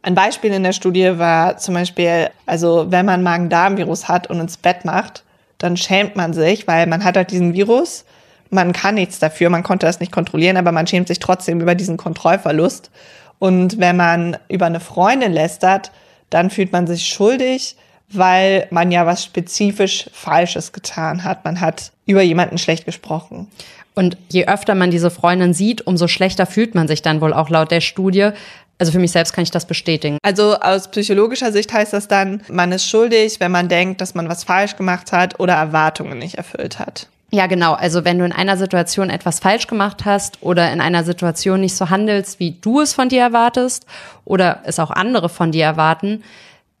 Ein 0.02 0.16
Beispiel 0.16 0.52
in 0.52 0.64
der 0.64 0.72
Studie 0.72 1.18
war 1.18 1.58
zum 1.58 1.74
Beispiel, 1.74 2.30
also 2.44 2.86
wenn 2.90 3.06
man 3.06 3.22
Magen-Darm-Virus 3.22 4.08
hat 4.08 4.28
und 4.28 4.40
ins 4.40 4.56
Bett 4.56 4.84
macht, 4.84 5.22
dann 5.58 5.76
schämt 5.76 6.16
man 6.16 6.34
sich, 6.34 6.66
weil 6.66 6.88
man 6.88 7.04
hat 7.04 7.16
halt 7.16 7.30
diesen 7.30 7.54
Virus, 7.54 8.04
man 8.50 8.72
kann 8.72 8.96
nichts 8.96 9.20
dafür, 9.20 9.48
man 9.48 9.62
konnte 9.62 9.86
das 9.86 10.00
nicht 10.00 10.12
kontrollieren, 10.12 10.56
aber 10.56 10.72
man 10.72 10.86
schämt 10.86 11.08
sich 11.08 11.20
trotzdem 11.20 11.60
über 11.60 11.74
diesen 11.74 11.96
Kontrollverlust. 11.96 12.90
Und 13.38 13.78
wenn 13.80 13.96
man 13.96 14.36
über 14.48 14.66
eine 14.66 14.80
Freundin 14.80 15.32
lästert, 15.32 15.92
dann 16.30 16.50
fühlt 16.50 16.72
man 16.72 16.86
sich 16.86 17.06
schuldig, 17.06 17.76
weil 18.08 18.66
man 18.70 18.90
ja 18.90 19.06
was 19.06 19.24
spezifisch 19.24 20.10
Falsches 20.12 20.72
getan 20.72 21.24
hat. 21.24 21.44
Man 21.44 21.60
hat 21.60 21.92
über 22.06 22.22
jemanden 22.22 22.58
schlecht 22.58 22.84
gesprochen. 22.84 23.48
Und 23.94 24.16
je 24.28 24.46
öfter 24.46 24.74
man 24.74 24.90
diese 24.90 25.10
Freundin 25.10 25.52
sieht, 25.52 25.86
umso 25.86 26.08
schlechter 26.08 26.46
fühlt 26.46 26.74
man 26.74 26.88
sich 26.88 27.02
dann 27.02 27.20
wohl 27.20 27.32
auch 27.32 27.50
laut 27.50 27.70
der 27.70 27.82
Studie. 27.82 28.30
Also 28.78 28.92
für 28.92 28.98
mich 28.98 29.12
selbst 29.12 29.32
kann 29.32 29.44
ich 29.44 29.50
das 29.50 29.66
bestätigen. 29.66 30.18
Also 30.22 30.56
aus 30.58 30.88
psychologischer 30.88 31.52
Sicht 31.52 31.72
heißt 31.72 31.92
das 31.92 32.08
dann, 32.08 32.42
man 32.48 32.72
ist 32.72 32.88
schuldig, 32.88 33.38
wenn 33.38 33.52
man 33.52 33.68
denkt, 33.68 34.00
dass 34.00 34.14
man 34.14 34.28
was 34.28 34.44
falsch 34.44 34.76
gemacht 34.76 35.12
hat 35.12 35.38
oder 35.38 35.54
Erwartungen 35.54 36.18
nicht 36.18 36.34
erfüllt 36.34 36.78
hat. 36.78 37.08
Ja, 37.34 37.46
genau. 37.46 37.72
Also 37.72 38.04
wenn 38.04 38.18
du 38.18 38.26
in 38.26 38.32
einer 38.32 38.58
Situation 38.58 39.08
etwas 39.08 39.40
falsch 39.40 39.66
gemacht 39.66 40.04
hast 40.04 40.42
oder 40.42 40.70
in 40.70 40.82
einer 40.82 41.02
Situation 41.02 41.60
nicht 41.60 41.74
so 41.74 41.88
handelst, 41.88 42.40
wie 42.40 42.58
du 42.60 42.80
es 42.80 42.92
von 42.92 43.08
dir 43.08 43.22
erwartest 43.22 43.86
oder 44.26 44.60
es 44.64 44.78
auch 44.78 44.90
andere 44.90 45.30
von 45.30 45.50
dir 45.50 45.64
erwarten, 45.64 46.22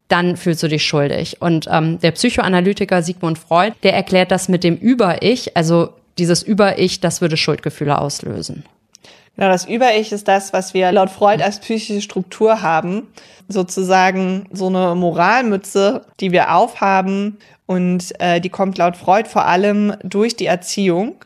dann 0.08 0.36
fühlst 0.36 0.62
du 0.62 0.68
dich 0.68 0.84
schuldig. 0.84 1.40
Und 1.40 1.68
ähm, 1.70 1.98
der 2.00 2.10
Psychoanalytiker 2.10 3.02
Sigmund 3.02 3.38
Freud, 3.38 3.72
der 3.82 3.94
erklärt 3.94 4.30
das 4.30 4.50
mit 4.50 4.62
dem 4.62 4.76
Über-Ich, 4.76 5.56
also 5.56 5.94
dieses 6.18 6.42
Über-Ich, 6.42 7.00
das 7.00 7.22
würde 7.22 7.38
Schuldgefühle 7.38 7.98
auslösen. 7.98 8.64
Genau, 9.36 9.48
das 9.48 9.64
Über-Ich 9.66 10.12
ist 10.12 10.28
das, 10.28 10.52
was 10.52 10.74
wir 10.74 10.92
laut 10.92 11.10
Freud 11.10 11.42
als 11.42 11.58
psychische 11.58 12.02
Struktur 12.02 12.62
haben. 12.62 13.08
Sozusagen 13.48 14.46
so 14.52 14.66
eine 14.66 14.94
Moralmütze, 14.94 16.04
die 16.20 16.32
wir 16.32 16.54
aufhaben. 16.54 17.38
Und 17.66 18.12
äh, 18.20 18.40
die 18.40 18.50
kommt 18.50 18.76
laut 18.78 18.96
Freud 18.96 19.28
vor 19.28 19.46
allem 19.46 19.94
durch 20.02 20.36
die 20.36 20.46
Erziehung 20.46 21.16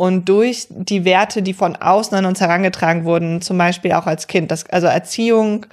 und 0.00 0.30
durch 0.30 0.66
die 0.70 1.04
Werte, 1.04 1.42
die 1.42 1.52
von 1.52 1.76
außen 1.76 2.16
an 2.16 2.24
uns 2.24 2.40
herangetragen 2.40 3.04
wurden, 3.04 3.42
zum 3.42 3.58
Beispiel 3.58 3.92
auch 3.92 4.06
als 4.06 4.26
Kind. 4.26 4.50
Das, 4.50 4.64
also 4.70 4.86
Erziehung, 4.86 5.66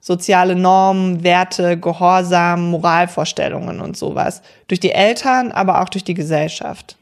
soziale 0.00 0.56
Normen, 0.56 1.22
Werte, 1.22 1.78
Gehorsam, 1.78 2.70
Moralvorstellungen 2.72 3.80
und 3.80 3.96
sowas. 3.96 4.42
Durch 4.66 4.80
die 4.80 4.90
Eltern, 4.90 5.52
aber 5.52 5.80
auch 5.80 5.88
durch 5.88 6.02
die 6.02 6.14
Gesellschaft. 6.14 6.97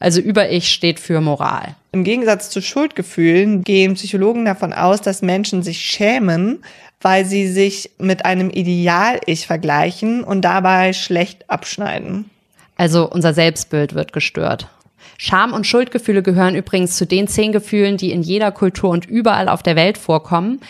Also 0.00 0.20
Über-Ich 0.20 0.68
steht 0.68 1.00
für 1.00 1.20
Moral. 1.20 1.74
Im 1.92 2.04
Gegensatz 2.04 2.50
zu 2.50 2.62
Schuldgefühlen 2.62 3.64
gehen 3.64 3.94
Psychologen 3.94 4.44
davon 4.44 4.72
aus, 4.72 5.00
dass 5.00 5.22
Menschen 5.22 5.62
sich 5.62 5.80
schämen, 5.80 6.62
weil 7.00 7.24
sie 7.24 7.48
sich 7.48 7.90
mit 7.98 8.24
einem 8.24 8.50
Ideal-Ich 8.50 9.46
vergleichen 9.46 10.22
und 10.22 10.42
dabei 10.42 10.92
schlecht 10.92 11.48
abschneiden. 11.50 12.30
Also 12.76 13.10
unser 13.10 13.34
Selbstbild 13.34 13.94
wird 13.94 14.12
gestört. 14.12 14.68
Scham- 15.16 15.52
und 15.52 15.66
Schuldgefühle 15.66 16.22
gehören 16.22 16.54
übrigens 16.54 16.96
zu 16.96 17.04
den 17.04 17.26
zehn 17.26 17.50
Gefühlen, 17.50 17.96
die 17.96 18.12
in 18.12 18.22
jeder 18.22 18.52
Kultur 18.52 18.90
und 18.90 19.06
überall 19.06 19.48
auf 19.48 19.64
der 19.64 19.74
Welt 19.74 19.98
vorkommen. 19.98 20.60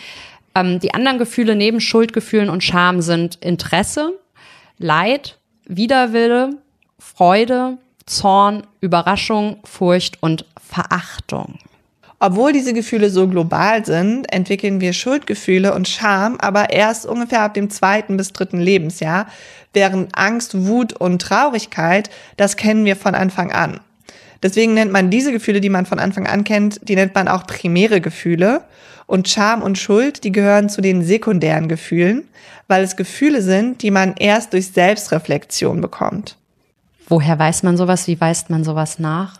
Ähm, 0.55 0.79
die 0.79 0.93
anderen 0.95 1.19
Gefühle 1.19 1.55
neben 1.55 1.79
Schuldgefühlen 1.79 2.49
und 2.49 2.63
Scham 2.63 3.01
sind 3.01 3.35
Interesse, 3.41 4.13
Leid, 4.79 5.37
Widerwille, 5.65 6.55
Freude, 6.97 7.77
Zorn, 8.09 8.65
Überraschung, 8.81 9.57
Furcht 9.63 10.17
und 10.21 10.43
Verachtung. 10.59 11.59
Obwohl 12.19 12.51
diese 12.51 12.73
Gefühle 12.73 13.11
so 13.11 13.27
global 13.27 13.85
sind, 13.85 14.33
entwickeln 14.33 14.81
wir 14.81 14.93
Schuldgefühle 14.93 15.75
und 15.75 15.87
Scham 15.87 16.37
aber 16.37 16.71
erst 16.71 17.05
ungefähr 17.05 17.41
ab 17.41 17.53
dem 17.53 17.69
zweiten 17.69 18.17
bis 18.17 18.33
dritten 18.33 18.59
Lebensjahr, 18.59 19.27
während 19.73 20.17
Angst, 20.17 20.65
Wut 20.65 20.93
und 20.93 21.21
Traurigkeit, 21.21 22.09
das 22.35 22.57
kennen 22.57 22.83
wir 22.83 22.95
von 22.95 23.13
Anfang 23.13 23.51
an. 23.51 23.79
Deswegen 24.41 24.73
nennt 24.73 24.91
man 24.91 25.11
diese 25.11 25.31
Gefühle, 25.31 25.61
die 25.61 25.69
man 25.69 25.85
von 25.85 25.99
Anfang 25.99 26.25
an 26.25 26.43
kennt, 26.43 26.79
die 26.89 26.95
nennt 26.95 27.13
man 27.13 27.27
auch 27.27 27.45
primäre 27.45 28.01
Gefühle. 28.01 28.63
Und 29.05 29.29
Scham 29.29 29.61
und 29.61 29.77
Schuld, 29.77 30.23
die 30.23 30.31
gehören 30.31 30.69
zu 30.69 30.81
den 30.81 31.03
sekundären 31.03 31.67
Gefühlen, 31.67 32.27
weil 32.67 32.83
es 32.83 32.95
Gefühle 32.95 33.43
sind, 33.43 33.83
die 33.83 33.91
man 33.91 34.15
erst 34.17 34.53
durch 34.53 34.69
Selbstreflexion 34.69 35.79
bekommt. 35.79 36.38
Woher 37.09 37.37
weiß 37.37 37.63
man 37.63 37.75
sowas? 37.75 38.07
Wie 38.07 38.21
weist 38.21 38.49
man 38.49 38.63
sowas 38.63 38.99
nach? 38.99 39.37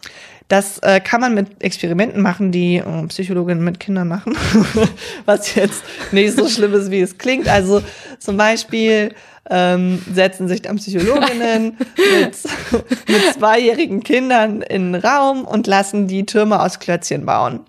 Das 0.47 0.79
äh, 0.79 0.99
kann 0.99 1.21
man 1.21 1.35
mit 1.35 1.63
Experimenten 1.63 2.23
machen, 2.23 2.51
die 2.51 2.77
äh, 2.77 3.07
Psychologinnen 3.07 3.63
mit 3.63 3.79
Kindern 3.79 4.07
machen, 4.07 4.35
was 5.25 5.53
jetzt 5.53 5.83
nicht 6.11 6.35
so 6.35 6.49
schlimm 6.49 6.73
ist, 6.73 6.89
wie 6.89 7.01
es 7.01 7.19
klingt. 7.19 7.47
Also 7.47 7.83
zum 8.17 8.35
Beispiel 8.35 9.13
ähm, 9.47 10.01
setzen 10.11 10.47
sich 10.47 10.63
dann 10.63 10.77
Psychologinnen 10.77 11.77
mit, 11.97 12.35
mit 13.07 13.33
zweijährigen 13.35 14.01
Kindern 14.01 14.63
in 14.63 14.93
den 14.93 15.01
Raum 15.03 15.45
und 15.45 15.67
lassen 15.67 16.07
die 16.07 16.25
Türme 16.25 16.59
aus 16.59 16.79
Klötzchen 16.79 17.27
bauen. 17.27 17.59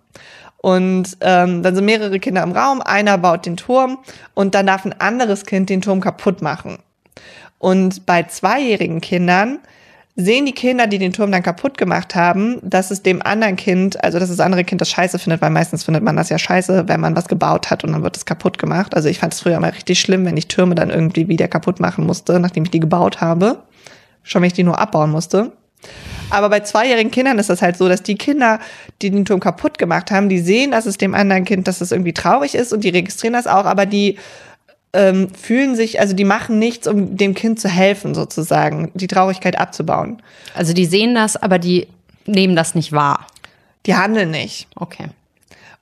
Und 0.57 1.19
ähm, 1.21 1.62
dann 1.62 1.75
sind 1.75 1.85
mehrere 1.85 2.19
Kinder 2.19 2.42
im 2.42 2.52
Raum, 2.52 2.80
einer 2.80 3.19
baut 3.19 3.45
den 3.45 3.59
Turm 3.59 3.99
und 4.33 4.54
dann 4.54 4.66
darf 4.66 4.87
ein 4.87 4.99
anderes 4.99 5.45
Kind 5.45 5.69
den 5.69 5.83
Turm 5.83 6.00
kaputt 6.00 6.40
machen. 6.40 6.78
Und 7.59 8.07
bei 8.07 8.23
zweijährigen 8.23 9.02
Kindern 9.02 9.59
sehen 10.17 10.47
die 10.47 10.52
Kinder, 10.52 10.87
die 10.87 10.99
den 10.99 11.12
Turm 11.12 11.33
dann 11.33 11.43
kaputt 11.43 11.79
gemacht 11.79 12.14
haben, 12.14 12.59
dass 12.62 12.90
es 12.90 13.02
dem 13.02 13.23
anderen 13.23 13.57
Kind, 13.57 14.02
also 14.02 14.19
dass 14.19 14.29
das 14.29 14.40
andere 14.40 14.64
Kind 14.64 14.81
das 14.81 14.90
scheiße 14.90 15.19
findet, 15.19 15.40
weil 15.40 15.50
meistens 15.50 15.85
findet 15.85 16.02
man 16.02 16.17
das 16.17 16.29
ja 16.29 16.38
scheiße, 16.38 16.88
wenn 16.88 17.00
man 17.00 17.17
was 17.17 17.29
gebaut 17.29 17.71
hat 17.71 17.85
und 17.85 17.93
dann 17.93 18.02
wird 18.02 18.17
es 18.17 18.26
kaputt 18.26 18.59
gemacht. 18.59 18.95
Also 18.95 19.09
ich 19.09 19.19
fand 19.19 19.33
es 19.33 19.40
früher 19.40 19.57
immer 19.57 19.73
richtig 19.73 20.00
schlimm, 20.00 20.25
wenn 20.25 20.37
ich 20.37 20.49
Türme 20.49 20.75
dann 20.75 20.90
irgendwie 20.90 21.29
wieder 21.29 21.49
kaputt 21.49 21.81
machen 21.81 22.07
musste, 22.07 22.40
nachdem 22.40 22.64
ich 22.64 22.71
die 22.71 22.81
gebaut 22.81 23.21
habe. 23.21 23.62
Schon 24.23 24.43
wenn 24.43 24.49
ich 24.49 24.55
die 24.55 24.64
nur 24.64 24.79
abbauen 24.79 25.11
musste. 25.11 25.52
Aber 26.29 26.49
bei 26.49 26.61
zweijährigen 26.61 27.11
Kindern 27.11 27.38
ist 27.38 27.50
das 27.50 27.62
halt 27.62 27.76
so, 27.76 27.88
dass 27.88 28.02
die 28.02 28.14
Kinder, 28.14 28.61
die 29.02 29.11
den 29.11 29.25
Turm 29.25 29.40
kaputt 29.40 29.79
gemacht 29.79 30.11
haben, 30.11 30.29
die 30.29 30.38
sehen, 30.38 30.71
dass 30.71 30.87
es 30.87 30.99
dem 30.99 31.14
anderen 31.14 31.45
Kind, 31.45 31.67
dass 31.67 31.81
es 31.81 31.90
irgendwie 31.90 32.12
traurig 32.12 32.55
ist 32.55 32.73
und 32.73 32.85
die 32.85 32.90
registrieren 32.90 33.33
das 33.33 33.47
auch, 33.47 33.64
aber 33.64 33.87
die 33.87 34.17
ähm, 34.93 35.29
fühlen 35.35 35.77
sich, 35.77 36.01
also 36.01 36.15
die 36.15 36.25
machen 36.25 36.59
nichts, 36.59 36.87
um 36.87 37.17
dem 37.17 37.35
Kind 37.35 37.61
zu 37.61 37.69
helfen, 37.69 38.15
sozusagen, 38.15 38.91
die 38.95 39.07
Traurigkeit 39.07 39.59
abzubauen. 39.59 40.23
Also 40.55 40.73
die 40.73 40.87
sehen 40.87 41.15
das, 41.15 41.37
aber 41.37 41.59
die 41.59 41.87
nehmen 42.27 42.57
das 42.57 42.75
nicht 42.75 42.93
wahr. 42.93 43.27
Die 43.87 43.95
handeln 43.95 44.31
nicht. 44.31 44.69
Okay. 44.75 45.07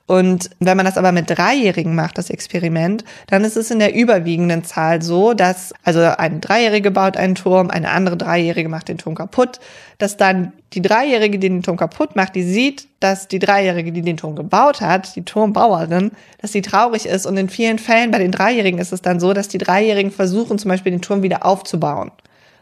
Und 0.09 0.49
wenn 0.59 0.75
man 0.75 0.87
das 0.87 0.97
aber 0.97 1.11
mit 1.11 1.29
Dreijährigen 1.29 1.93
macht, 1.93 2.17
das 2.17 2.31
Experiment, 2.31 3.03
dann 3.27 3.43
ist 3.43 3.55
es 3.55 3.69
in 3.69 3.77
der 3.77 3.93
überwiegenden 3.93 4.63
Zahl 4.63 5.03
so, 5.03 5.35
dass, 5.35 5.71
also 5.83 5.99
eine 5.99 6.39
Dreijährige 6.39 6.89
baut 6.89 7.15
einen 7.15 7.35
Turm, 7.35 7.69
eine 7.69 7.91
andere 7.91 8.17
Dreijährige 8.17 8.69
macht 8.69 8.87
den 8.87 8.97
Turm 8.97 9.13
kaputt, 9.13 9.59
dass 9.99 10.17
dann 10.17 10.51
die 10.73 10.81
Dreijährige, 10.81 11.37
die 11.37 11.49
den 11.49 11.61
Turm 11.61 11.77
kaputt 11.77 12.15
macht, 12.15 12.33
die 12.33 12.41
sieht, 12.41 12.87
dass 12.99 13.27
die 13.27 13.37
Dreijährige, 13.37 13.91
die 13.91 14.01
den 14.01 14.17
Turm 14.17 14.35
gebaut 14.35 14.81
hat, 14.81 15.15
die 15.15 15.23
Turmbauerin, 15.25 16.09
dass 16.41 16.53
sie 16.53 16.63
traurig 16.63 17.05
ist. 17.05 17.27
Und 17.27 17.37
in 17.37 17.47
vielen 17.47 17.77
Fällen 17.77 18.09
bei 18.09 18.17
den 18.17 18.31
Dreijährigen 18.31 18.79
ist 18.79 18.91
es 18.91 19.03
dann 19.03 19.19
so, 19.19 19.33
dass 19.33 19.47
die 19.47 19.59
Dreijährigen 19.59 20.11
versuchen, 20.11 20.57
zum 20.57 20.69
Beispiel 20.69 20.91
den 20.91 21.03
Turm 21.03 21.21
wieder 21.21 21.45
aufzubauen. 21.45 22.09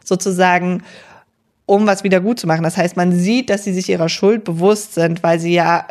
Sozusagen, 0.04 0.82
um 1.64 1.86
was 1.86 2.04
wieder 2.04 2.20
gut 2.20 2.38
zu 2.38 2.46
machen. 2.46 2.62
Das 2.62 2.76
heißt, 2.76 2.98
man 2.98 3.12
sieht, 3.12 3.48
dass 3.48 3.64
sie 3.64 3.72
sich 3.72 3.88
ihrer 3.88 4.10
Schuld 4.10 4.44
bewusst 4.44 4.92
sind, 4.92 5.22
weil 5.22 5.38
sie 5.38 5.54
ja 5.54 5.86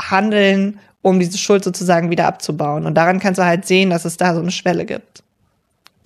handeln, 0.00 0.78
um 1.02 1.20
diese 1.20 1.38
Schuld 1.38 1.64
sozusagen 1.64 2.10
wieder 2.10 2.26
abzubauen. 2.26 2.86
Und 2.86 2.94
daran 2.94 3.20
kannst 3.20 3.38
du 3.38 3.44
halt 3.44 3.66
sehen, 3.66 3.90
dass 3.90 4.04
es 4.04 4.16
da 4.16 4.34
so 4.34 4.40
eine 4.40 4.50
Schwelle 4.50 4.84
gibt. 4.84 5.22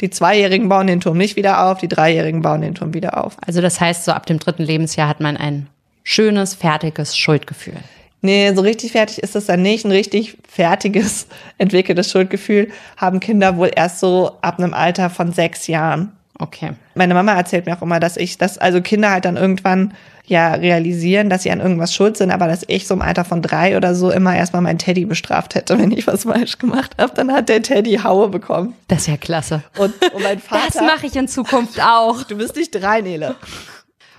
Die 0.01 0.11
Zweijährigen 0.11 0.69
bauen 0.69 0.89
den 0.89 1.01
Turm 1.01 1.17
nicht 1.17 1.37
wieder 1.37 1.65
auf, 1.65 1.79
die 1.79 1.89
Dreijährigen 1.89 2.43
bauen 2.43 2.61
den 2.61 2.75
Turm 2.75 2.93
wieder 2.93 3.23
auf. 3.23 3.37
Also 3.47 3.61
das 3.61 3.81
heißt, 3.81 4.05
so 4.05 4.13
ab 4.13 4.27
dem 4.27 4.39
dritten 4.39 4.65
Lebensjahr 4.65 5.09
hat 5.09 5.21
man 5.21 5.37
ein 5.37 5.69
schönes, 6.03 6.55
fertiges 6.55 7.17
Schuldgefühl. 7.17 7.77
Nee, 8.21 8.53
so 8.55 8.63
richtig 8.63 8.93
fertig 8.93 9.19
ist 9.19 9.35
das 9.35 9.47
dann 9.47 9.63
nicht. 9.63 9.85
Ein 9.85 9.93
richtig 9.93 10.39
fertiges, 10.49 11.27
entwickeltes 11.59 12.11
Schuldgefühl 12.11 12.71
haben 12.97 13.21
Kinder 13.21 13.57
wohl 13.57 13.71
erst 13.75 14.01
so 14.01 14.39
ab 14.43 14.59
einem 14.59 14.75
Alter 14.75 15.11
von 15.11 15.33
sechs 15.33 15.67
Jahren. 15.67 16.13
Okay. 16.39 16.73
Meine 16.95 17.15
Mama 17.15 17.35
erzählt 17.35 17.67
mir 17.67 17.77
auch 17.77 17.83
immer, 17.83 18.01
dass 18.01 18.17
ich, 18.17 18.39
dass 18.39 18.59
also 18.59 18.81
Kinder 18.81 19.11
halt 19.11 19.25
dann 19.25 19.37
irgendwann 19.37 19.95
ja 20.25 20.55
realisieren, 20.55 21.29
dass 21.29 21.43
sie 21.43 21.51
an 21.51 21.61
irgendwas 21.61 21.95
schuld 21.95 22.17
sind, 22.17 22.31
aber 22.31 22.47
dass 22.47 22.65
ich 22.67 22.87
so 22.87 22.95
im 22.95 23.03
Alter 23.03 23.25
von 23.25 23.43
drei 23.43 23.77
oder 23.77 23.95
so 23.95 24.11
immer 24.11 24.35
erstmal 24.35 24.63
meinen 24.63 24.79
Teddy 24.79 25.05
bestraft 25.05 25.55
hätte, 25.55 25.79
wenn 25.79 25.91
ich 25.91 26.07
was 26.07 26.25
falsch 26.25 26.59
gemacht 26.59 26.93
habe. 26.99 27.13
Dann 27.15 27.33
hat 27.33 27.49
der 27.49 27.63
Teddy 27.63 28.01
Haue 28.03 28.29
bekommen. 28.29 28.75
Das 28.89 29.01
ist 29.01 29.09
ja 29.09 29.17
klasse. 29.17 29.63
Und, 29.79 29.95
und 30.13 30.23
mein 30.23 30.39
Vater. 30.39 30.69
Das 30.73 30.83
mache 30.83 31.07
ich 31.07 31.17
in 31.17 31.29
Zukunft 31.29 31.81
auch. 31.83 32.23
Du 32.25 32.37
bist 32.37 32.57
nicht 32.57 32.71
drei, 32.71 33.01
Nele. 33.01 33.37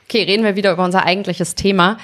Okay, 0.07 0.23
reden 0.23 0.43
wir 0.43 0.55
wieder 0.55 0.71
über 0.71 0.85
unser 0.85 1.05
eigentliches 1.05 1.55
Thema. 1.55 1.97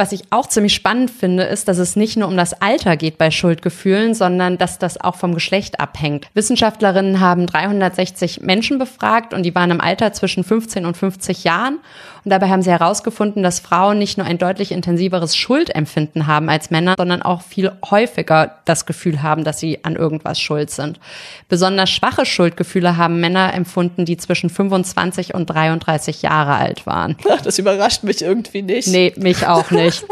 Was 0.00 0.12
ich 0.12 0.22
auch 0.30 0.46
ziemlich 0.46 0.74
spannend 0.74 1.10
finde, 1.10 1.42
ist, 1.42 1.66
dass 1.66 1.78
es 1.78 1.96
nicht 1.96 2.16
nur 2.16 2.28
um 2.28 2.36
das 2.36 2.62
Alter 2.62 2.96
geht 2.96 3.18
bei 3.18 3.32
Schuldgefühlen, 3.32 4.14
sondern 4.14 4.56
dass 4.56 4.78
das 4.78 5.00
auch 5.00 5.16
vom 5.16 5.34
Geschlecht 5.34 5.80
abhängt. 5.80 6.28
Wissenschaftlerinnen 6.34 7.18
haben 7.18 7.46
360 7.46 8.40
Menschen 8.42 8.78
befragt 8.78 9.34
und 9.34 9.42
die 9.42 9.56
waren 9.56 9.72
im 9.72 9.80
Alter 9.80 10.12
zwischen 10.12 10.44
15 10.44 10.86
und 10.86 10.96
50 10.96 11.42
Jahren. 11.42 11.80
Und 12.28 12.32
dabei 12.32 12.50
haben 12.50 12.60
sie 12.60 12.70
herausgefunden, 12.70 13.42
dass 13.42 13.58
Frauen 13.58 13.98
nicht 13.98 14.18
nur 14.18 14.26
ein 14.26 14.36
deutlich 14.36 14.70
intensiveres 14.70 15.34
Schuldempfinden 15.34 16.26
haben 16.26 16.50
als 16.50 16.70
Männer, 16.70 16.94
sondern 16.98 17.22
auch 17.22 17.40
viel 17.40 17.72
häufiger 17.90 18.58
das 18.66 18.84
Gefühl 18.84 19.22
haben, 19.22 19.44
dass 19.44 19.60
sie 19.60 19.82
an 19.82 19.96
irgendwas 19.96 20.38
schuld 20.38 20.68
sind. 20.68 21.00
Besonders 21.48 21.88
schwache 21.88 22.26
Schuldgefühle 22.26 22.98
haben 22.98 23.18
Männer 23.20 23.54
empfunden, 23.54 24.04
die 24.04 24.18
zwischen 24.18 24.50
25 24.50 25.32
und 25.32 25.46
33 25.46 26.20
Jahre 26.20 26.56
alt 26.56 26.84
waren. 26.84 27.16
Ach, 27.30 27.40
das 27.40 27.58
überrascht 27.58 28.02
mich 28.02 28.20
irgendwie 28.20 28.60
nicht. 28.60 28.88
Nee, 28.88 29.14
mich 29.16 29.46
auch 29.46 29.70
nicht. 29.70 30.04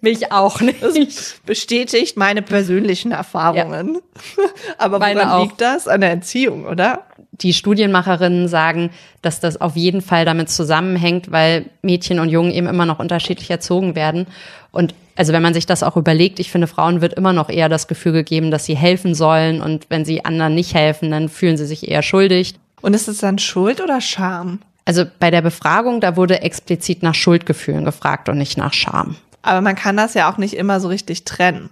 Mich 0.00 0.30
auch 0.30 0.60
nicht. 0.60 0.80
Das 0.80 0.94
bestätigt 1.44 2.16
meine 2.16 2.42
persönlichen 2.42 3.10
Erfahrungen. 3.10 3.94
Ja. 4.36 4.44
Aber 4.78 5.00
woran 5.00 5.42
liegt 5.42 5.60
das? 5.60 5.88
An 5.88 6.02
der 6.02 6.10
Erziehung, 6.10 6.66
oder? 6.66 7.00
Die 7.40 7.52
Studienmacherinnen 7.52 8.46
sagen, 8.48 8.90
dass 9.22 9.40
das 9.40 9.60
auf 9.60 9.76
jeden 9.76 10.02
Fall 10.02 10.24
damit 10.24 10.48
zusammenhängt, 10.50 11.32
weil 11.32 11.66
Mädchen 11.82 12.20
und 12.20 12.28
Jungen 12.28 12.52
eben 12.52 12.68
immer 12.68 12.86
noch 12.86 13.00
unterschiedlich 13.00 13.50
erzogen 13.50 13.96
werden. 13.96 14.26
Und 14.70 14.94
also 15.16 15.32
wenn 15.32 15.42
man 15.42 15.54
sich 15.54 15.66
das 15.66 15.82
auch 15.82 15.96
überlegt, 15.96 16.38
ich 16.38 16.50
finde, 16.50 16.66
Frauen 16.66 17.00
wird 17.00 17.14
immer 17.14 17.32
noch 17.32 17.48
eher 17.48 17.68
das 17.68 17.88
Gefühl 17.88 18.12
gegeben, 18.12 18.50
dass 18.50 18.64
sie 18.64 18.76
helfen 18.76 19.14
sollen. 19.14 19.60
Und 19.60 19.86
wenn 19.88 20.04
sie 20.04 20.24
anderen 20.24 20.54
nicht 20.54 20.74
helfen, 20.74 21.10
dann 21.10 21.28
fühlen 21.28 21.56
sie 21.56 21.66
sich 21.66 21.88
eher 21.88 22.02
schuldig. 22.02 22.54
Und 22.80 22.94
ist 22.94 23.08
es 23.08 23.18
dann 23.18 23.38
Schuld 23.38 23.80
oder 23.80 24.00
Scham? 24.00 24.60
Also 24.84 25.04
bei 25.18 25.30
der 25.30 25.42
Befragung, 25.42 26.00
da 26.00 26.16
wurde 26.16 26.42
explizit 26.42 27.02
nach 27.02 27.14
Schuldgefühlen 27.14 27.84
gefragt 27.84 28.28
und 28.28 28.38
nicht 28.38 28.58
nach 28.58 28.72
Scham. 28.72 29.16
Aber 29.42 29.60
man 29.60 29.76
kann 29.76 29.96
das 29.96 30.14
ja 30.14 30.30
auch 30.30 30.38
nicht 30.38 30.54
immer 30.54 30.80
so 30.80 30.88
richtig 30.88 31.24
trennen. 31.24 31.70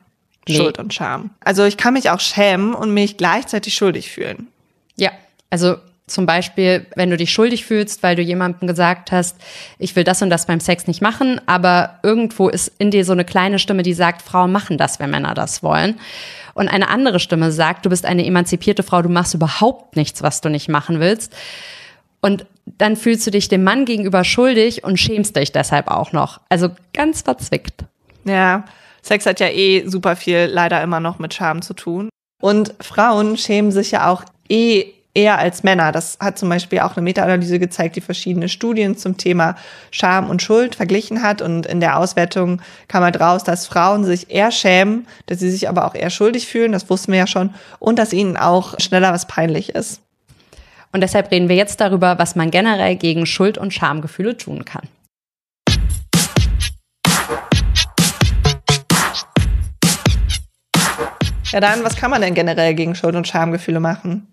Nee. 0.49 0.57
Schuld 0.57 0.79
und 0.79 0.93
Scham. 0.93 1.31
Also 1.41 1.65
ich 1.65 1.77
kann 1.77 1.95
mich 1.95 2.11
auch 2.11 2.21
schämen 2.21 2.75
und 2.75 2.93
mich 2.93 3.17
gleichzeitig 3.17 3.75
schuldig 3.75 4.11
fühlen. 4.11 4.49
Ja, 4.97 5.11
also 5.53 5.77
zum 6.07 6.25
Beispiel, 6.25 6.87
wenn 6.97 7.11
du 7.11 7.17
dich 7.17 7.31
schuldig 7.31 7.65
fühlst, 7.67 8.03
weil 8.03 8.17
du 8.17 8.23
jemandem 8.23 8.67
gesagt 8.67 9.13
hast, 9.13 9.37
ich 9.79 9.95
will 9.95 10.03
das 10.03 10.23
und 10.23 10.31
das 10.31 10.47
beim 10.47 10.61
Sex 10.61 10.87
nicht 10.87 11.03
machen, 11.03 11.41
aber 11.47 12.01
irgendwo 12.03 12.49
ist 12.49 12.73
in 12.79 12.91
dir 12.91 13.05
so 13.05 13.13
eine 13.13 13.25
kleine 13.25 13.59
Stimme, 13.59 13.83
die 13.83 13.93
sagt, 13.93 14.23
Frauen 14.23 14.51
machen 14.51 14.79
das, 14.79 14.99
wenn 14.99 15.11
Männer 15.11 15.35
das 15.35 15.63
wollen. 15.63 16.01
Und 16.55 16.69
eine 16.69 16.89
andere 16.89 17.21
Stimme 17.21 17.53
sagt, 17.53 17.85
du 17.85 17.91
bist 17.91 18.07
eine 18.07 18.25
emanzipierte 18.25 18.83
Frau, 18.83 19.03
du 19.03 19.11
machst 19.11 19.35
überhaupt 19.35 19.95
nichts, 19.95 20.23
was 20.23 20.41
du 20.41 20.49
nicht 20.49 20.69
machen 20.69 21.01
willst. 21.01 21.35
Und 22.23 22.47
dann 22.65 22.97
fühlst 22.97 23.27
du 23.27 23.31
dich 23.31 23.49
dem 23.49 23.63
Mann 23.63 23.85
gegenüber 23.85 24.25
schuldig 24.25 24.85
und 24.85 24.99
schämst 24.99 25.37
dich 25.37 25.53
deshalb 25.53 25.89
auch 25.89 26.13
noch. 26.13 26.41
Also 26.49 26.71
ganz 26.95 27.23
verzwickt. 27.23 27.85
Ja, 28.25 28.65
Sex 29.03 29.27
hat 29.27 29.41
ja 29.41 29.49
eh 29.49 29.87
super 29.87 30.17
viel 30.17 30.49
leider 30.51 30.83
immer 30.83 31.01
noch 31.01 31.19
mit 31.19 31.35
Scham 31.35 31.61
zu 31.61 31.75
tun. 31.75 32.09
Und 32.41 32.75
Frauen 32.81 33.37
schämen 33.37 33.71
sich 33.71 33.91
ja 33.93 34.11
auch 34.11 34.25
eh 34.49 34.93
eher 35.15 35.39
als 35.39 35.63
Männer. 35.63 35.93
Das 35.93 36.17
hat 36.21 36.39
zum 36.39 36.49
Beispiel 36.49 36.81
auch 36.81 36.97
eine 36.97 37.03
Meta-Analyse 37.03 37.59
gezeigt, 37.59 37.97
die 37.97 38.01
verschiedene 38.01 38.49
Studien 38.49 38.97
zum 38.97 39.17
Thema 39.17 39.57
Scham 39.91 40.31
und 40.31 40.43
Schuld 40.43 40.75
verglichen 40.75 41.23
hat. 41.23 41.43
Und 41.43 41.67
in 41.67 41.81
der 41.81 41.99
Auswertung 41.99 42.63
kam 42.89 43.03
halt 43.05 43.21
raus, 43.21 43.45
dass 43.45 43.67
Frauen 43.67 44.05
sich 44.05 44.31
eher 44.31 44.51
schämen, 44.51 45.07
dass 45.27 45.39
sie 45.39 45.51
sich 45.51 45.69
aber 45.69 45.87
auch 45.87 45.95
eher 45.95 46.11
schuldig 46.11 46.47
fühlen, 46.47 46.73
das 46.73 46.89
wussten 46.89 47.13
wir 47.13 47.19
ja 47.19 47.27
schon, 47.27 47.55
und 47.79 47.99
dass 47.99 48.13
ihnen 48.13 48.37
auch 48.37 48.75
schneller 48.81 49.13
was 49.13 49.27
peinlich 49.27 49.71
ist. 49.71 50.01
Und 50.93 51.01
deshalb 51.01 51.31
reden 51.31 51.49
wir 51.49 51.57
jetzt 51.57 51.81
darüber, 51.81 52.19
was 52.19 52.37
man 52.37 52.51
generell 52.51 52.97
gegen 52.97 53.25
Schuld- 53.25 53.57
und 53.59 53.73
Schamgefühle 53.73 54.37
tun 54.37 54.65
kann. 54.65 54.89
Ja, 61.51 61.61
dann, 61.61 61.85
was 61.85 61.97
kann 61.97 62.11
man 62.11 62.23
denn 62.23 62.33
generell 62.33 62.75
gegen 62.75 62.95
Schuld- 62.95 63.15
und 63.15 63.29
Schamgefühle 63.29 63.79
machen? 63.79 64.27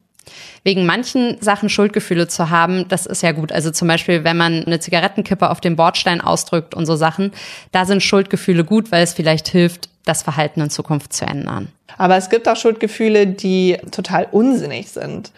Wegen 0.64 0.86
manchen 0.86 1.38
Sachen 1.42 1.70
Schuldgefühle 1.70 2.28
zu 2.28 2.50
haben, 2.50 2.88
das 2.88 3.06
ist 3.06 3.24
ja 3.24 3.32
gut. 3.32 3.52
Also 3.52 3.72
zum 3.72 3.88
Beispiel, 3.88 4.24
wenn 4.24 4.38
man 4.38 4.66
eine 4.66 4.80
Zigarettenkippe 4.80 5.50
auf 5.50 5.62
dem 5.62 5.76
Bordstein 5.76 6.22
ausdrückt 6.22 6.76
und 6.76 6.86
so 6.86 6.96
Sachen, 6.96 7.32
da 7.72 7.86
sind 7.86 8.04
Schuldgefühle 8.04 8.64
gut, 8.64 8.92
weil 8.92 9.04
es 9.04 9.14
vielleicht 9.14 9.48
hilft, 9.48 9.90
das 10.06 10.24
Verhalten 10.24 10.62
in 10.62 10.70
Zukunft 10.70 11.14
zu 11.14 11.26
ändern. 11.26 11.70
Aber 11.98 12.18
es 12.18 12.30
gibt 12.30 12.48
auch 12.48 12.56
Schuldgefühle, 12.56 13.28
die 13.28 13.78
total 13.92 14.28
unsinnig 14.32 14.90
sind. 14.90 15.32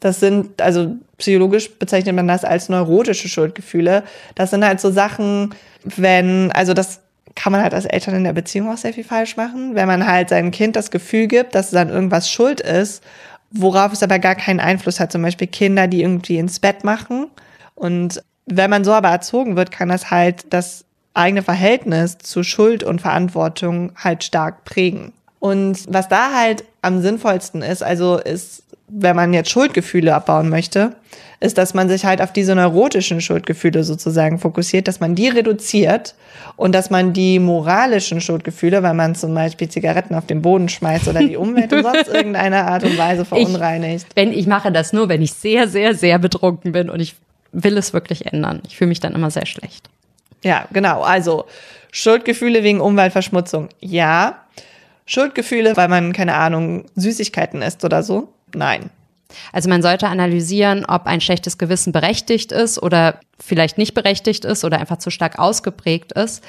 Das 0.00 0.20
sind, 0.20 0.60
also 0.60 0.96
psychologisch 1.18 1.70
bezeichnet 1.78 2.14
man 2.14 2.28
das 2.28 2.44
als 2.44 2.68
neurotische 2.68 3.28
Schuldgefühle. 3.28 4.02
Das 4.34 4.50
sind 4.50 4.64
halt 4.64 4.80
so 4.80 4.90
Sachen, 4.90 5.54
wenn, 5.84 6.52
also 6.52 6.74
das 6.74 7.00
kann 7.34 7.52
man 7.52 7.62
halt 7.62 7.74
als 7.74 7.84
Eltern 7.84 8.14
in 8.16 8.24
der 8.24 8.32
Beziehung 8.32 8.70
auch 8.70 8.76
sehr 8.76 8.92
viel 8.92 9.04
falsch 9.04 9.36
machen, 9.36 9.74
wenn 9.74 9.86
man 9.86 10.06
halt 10.06 10.30
seinem 10.30 10.50
Kind 10.50 10.74
das 10.74 10.90
Gefühl 10.90 11.26
gibt, 11.26 11.54
dass 11.54 11.68
es 11.68 11.74
an 11.74 11.90
irgendwas 11.90 12.30
schuld 12.30 12.60
ist, 12.60 13.02
worauf 13.50 13.92
es 13.92 14.02
aber 14.02 14.18
gar 14.18 14.34
keinen 14.34 14.60
Einfluss 14.60 15.00
hat. 15.00 15.12
Zum 15.12 15.22
Beispiel 15.22 15.46
Kinder, 15.46 15.86
die 15.86 16.02
irgendwie 16.02 16.38
ins 16.38 16.60
Bett 16.60 16.84
machen. 16.84 17.28
Und 17.74 18.22
wenn 18.46 18.70
man 18.70 18.84
so 18.84 18.92
aber 18.92 19.08
erzogen 19.08 19.56
wird, 19.56 19.70
kann 19.70 19.88
das 19.88 20.10
halt 20.10 20.52
das 20.52 20.84
eigene 21.14 21.42
Verhältnis 21.42 22.18
zu 22.18 22.42
Schuld 22.42 22.84
und 22.84 23.00
Verantwortung 23.00 23.92
halt 23.96 24.24
stark 24.24 24.64
prägen. 24.64 25.12
Und 25.38 25.84
was 25.88 26.08
da 26.08 26.32
halt 26.34 26.64
am 26.82 27.00
sinnvollsten 27.02 27.62
ist, 27.62 27.82
also 27.82 28.18
ist, 28.18 28.62
wenn 28.88 29.16
man 29.16 29.32
jetzt 29.32 29.50
Schuldgefühle 29.50 30.14
abbauen 30.14 30.48
möchte, 30.48 30.96
ist, 31.40 31.58
dass 31.58 31.74
man 31.74 31.88
sich 31.88 32.04
halt 32.04 32.22
auf 32.22 32.32
diese 32.32 32.54
neurotischen 32.54 33.20
Schuldgefühle 33.20 33.84
sozusagen 33.84 34.38
fokussiert, 34.38 34.88
dass 34.88 35.00
man 35.00 35.14
die 35.14 35.28
reduziert 35.28 36.14
und 36.56 36.74
dass 36.74 36.88
man 36.88 37.12
die 37.12 37.38
moralischen 37.38 38.20
Schuldgefühle, 38.20 38.82
weil 38.82 38.94
man 38.94 39.14
zum 39.14 39.34
Beispiel 39.34 39.68
Zigaretten 39.68 40.14
auf 40.14 40.26
den 40.26 40.40
Boden 40.40 40.68
schmeißt 40.68 41.08
oder 41.08 41.20
die 41.20 41.36
Umwelt 41.36 41.72
in 41.72 41.82
sonst 41.82 42.08
irgendeiner 42.08 42.66
Art 42.66 42.84
und 42.84 42.96
Weise 42.96 43.24
verunreinigt. 43.24 44.06
Ich, 44.08 44.16
wenn 44.16 44.32
ich 44.32 44.46
mache 44.46 44.72
das 44.72 44.92
nur, 44.92 45.08
wenn 45.08 45.20
ich 45.20 45.32
sehr, 45.34 45.68
sehr, 45.68 45.94
sehr 45.94 46.18
betrunken 46.18 46.72
bin 46.72 46.88
und 46.88 47.00
ich 47.00 47.16
will 47.52 47.76
es 47.76 47.92
wirklich 47.92 48.26
ändern. 48.32 48.62
Ich 48.66 48.76
fühle 48.76 48.88
mich 48.88 49.00
dann 49.00 49.14
immer 49.14 49.30
sehr 49.30 49.46
schlecht. 49.46 49.90
Ja, 50.42 50.66
genau. 50.72 51.02
Also 51.02 51.46
Schuldgefühle 51.92 52.62
wegen 52.62 52.80
Umweltverschmutzung, 52.80 53.68
ja. 53.80 54.42
Schuldgefühle, 55.06 55.76
weil 55.76 55.88
man, 55.88 56.12
keine 56.12 56.34
Ahnung, 56.34 56.86
Süßigkeiten 56.96 57.62
isst 57.62 57.84
oder 57.84 58.02
so, 58.02 58.28
nein. 58.56 58.90
Also 59.52 59.68
man 59.68 59.82
sollte 59.82 60.08
analysieren, 60.08 60.84
ob 60.86 61.06
ein 61.06 61.20
schlechtes 61.20 61.58
Gewissen 61.58 61.92
berechtigt 61.92 62.52
ist 62.52 62.82
oder 62.82 63.20
vielleicht 63.38 63.78
nicht 63.78 63.94
berechtigt 63.94 64.44
ist 64.44 64.64
oder 64.64 64.78
einfach 64.78 64.98
zu 64.98 65.10
stark 65.10 65.38
ausgeprägt 65.38 66.12
ist. 66.12 66.42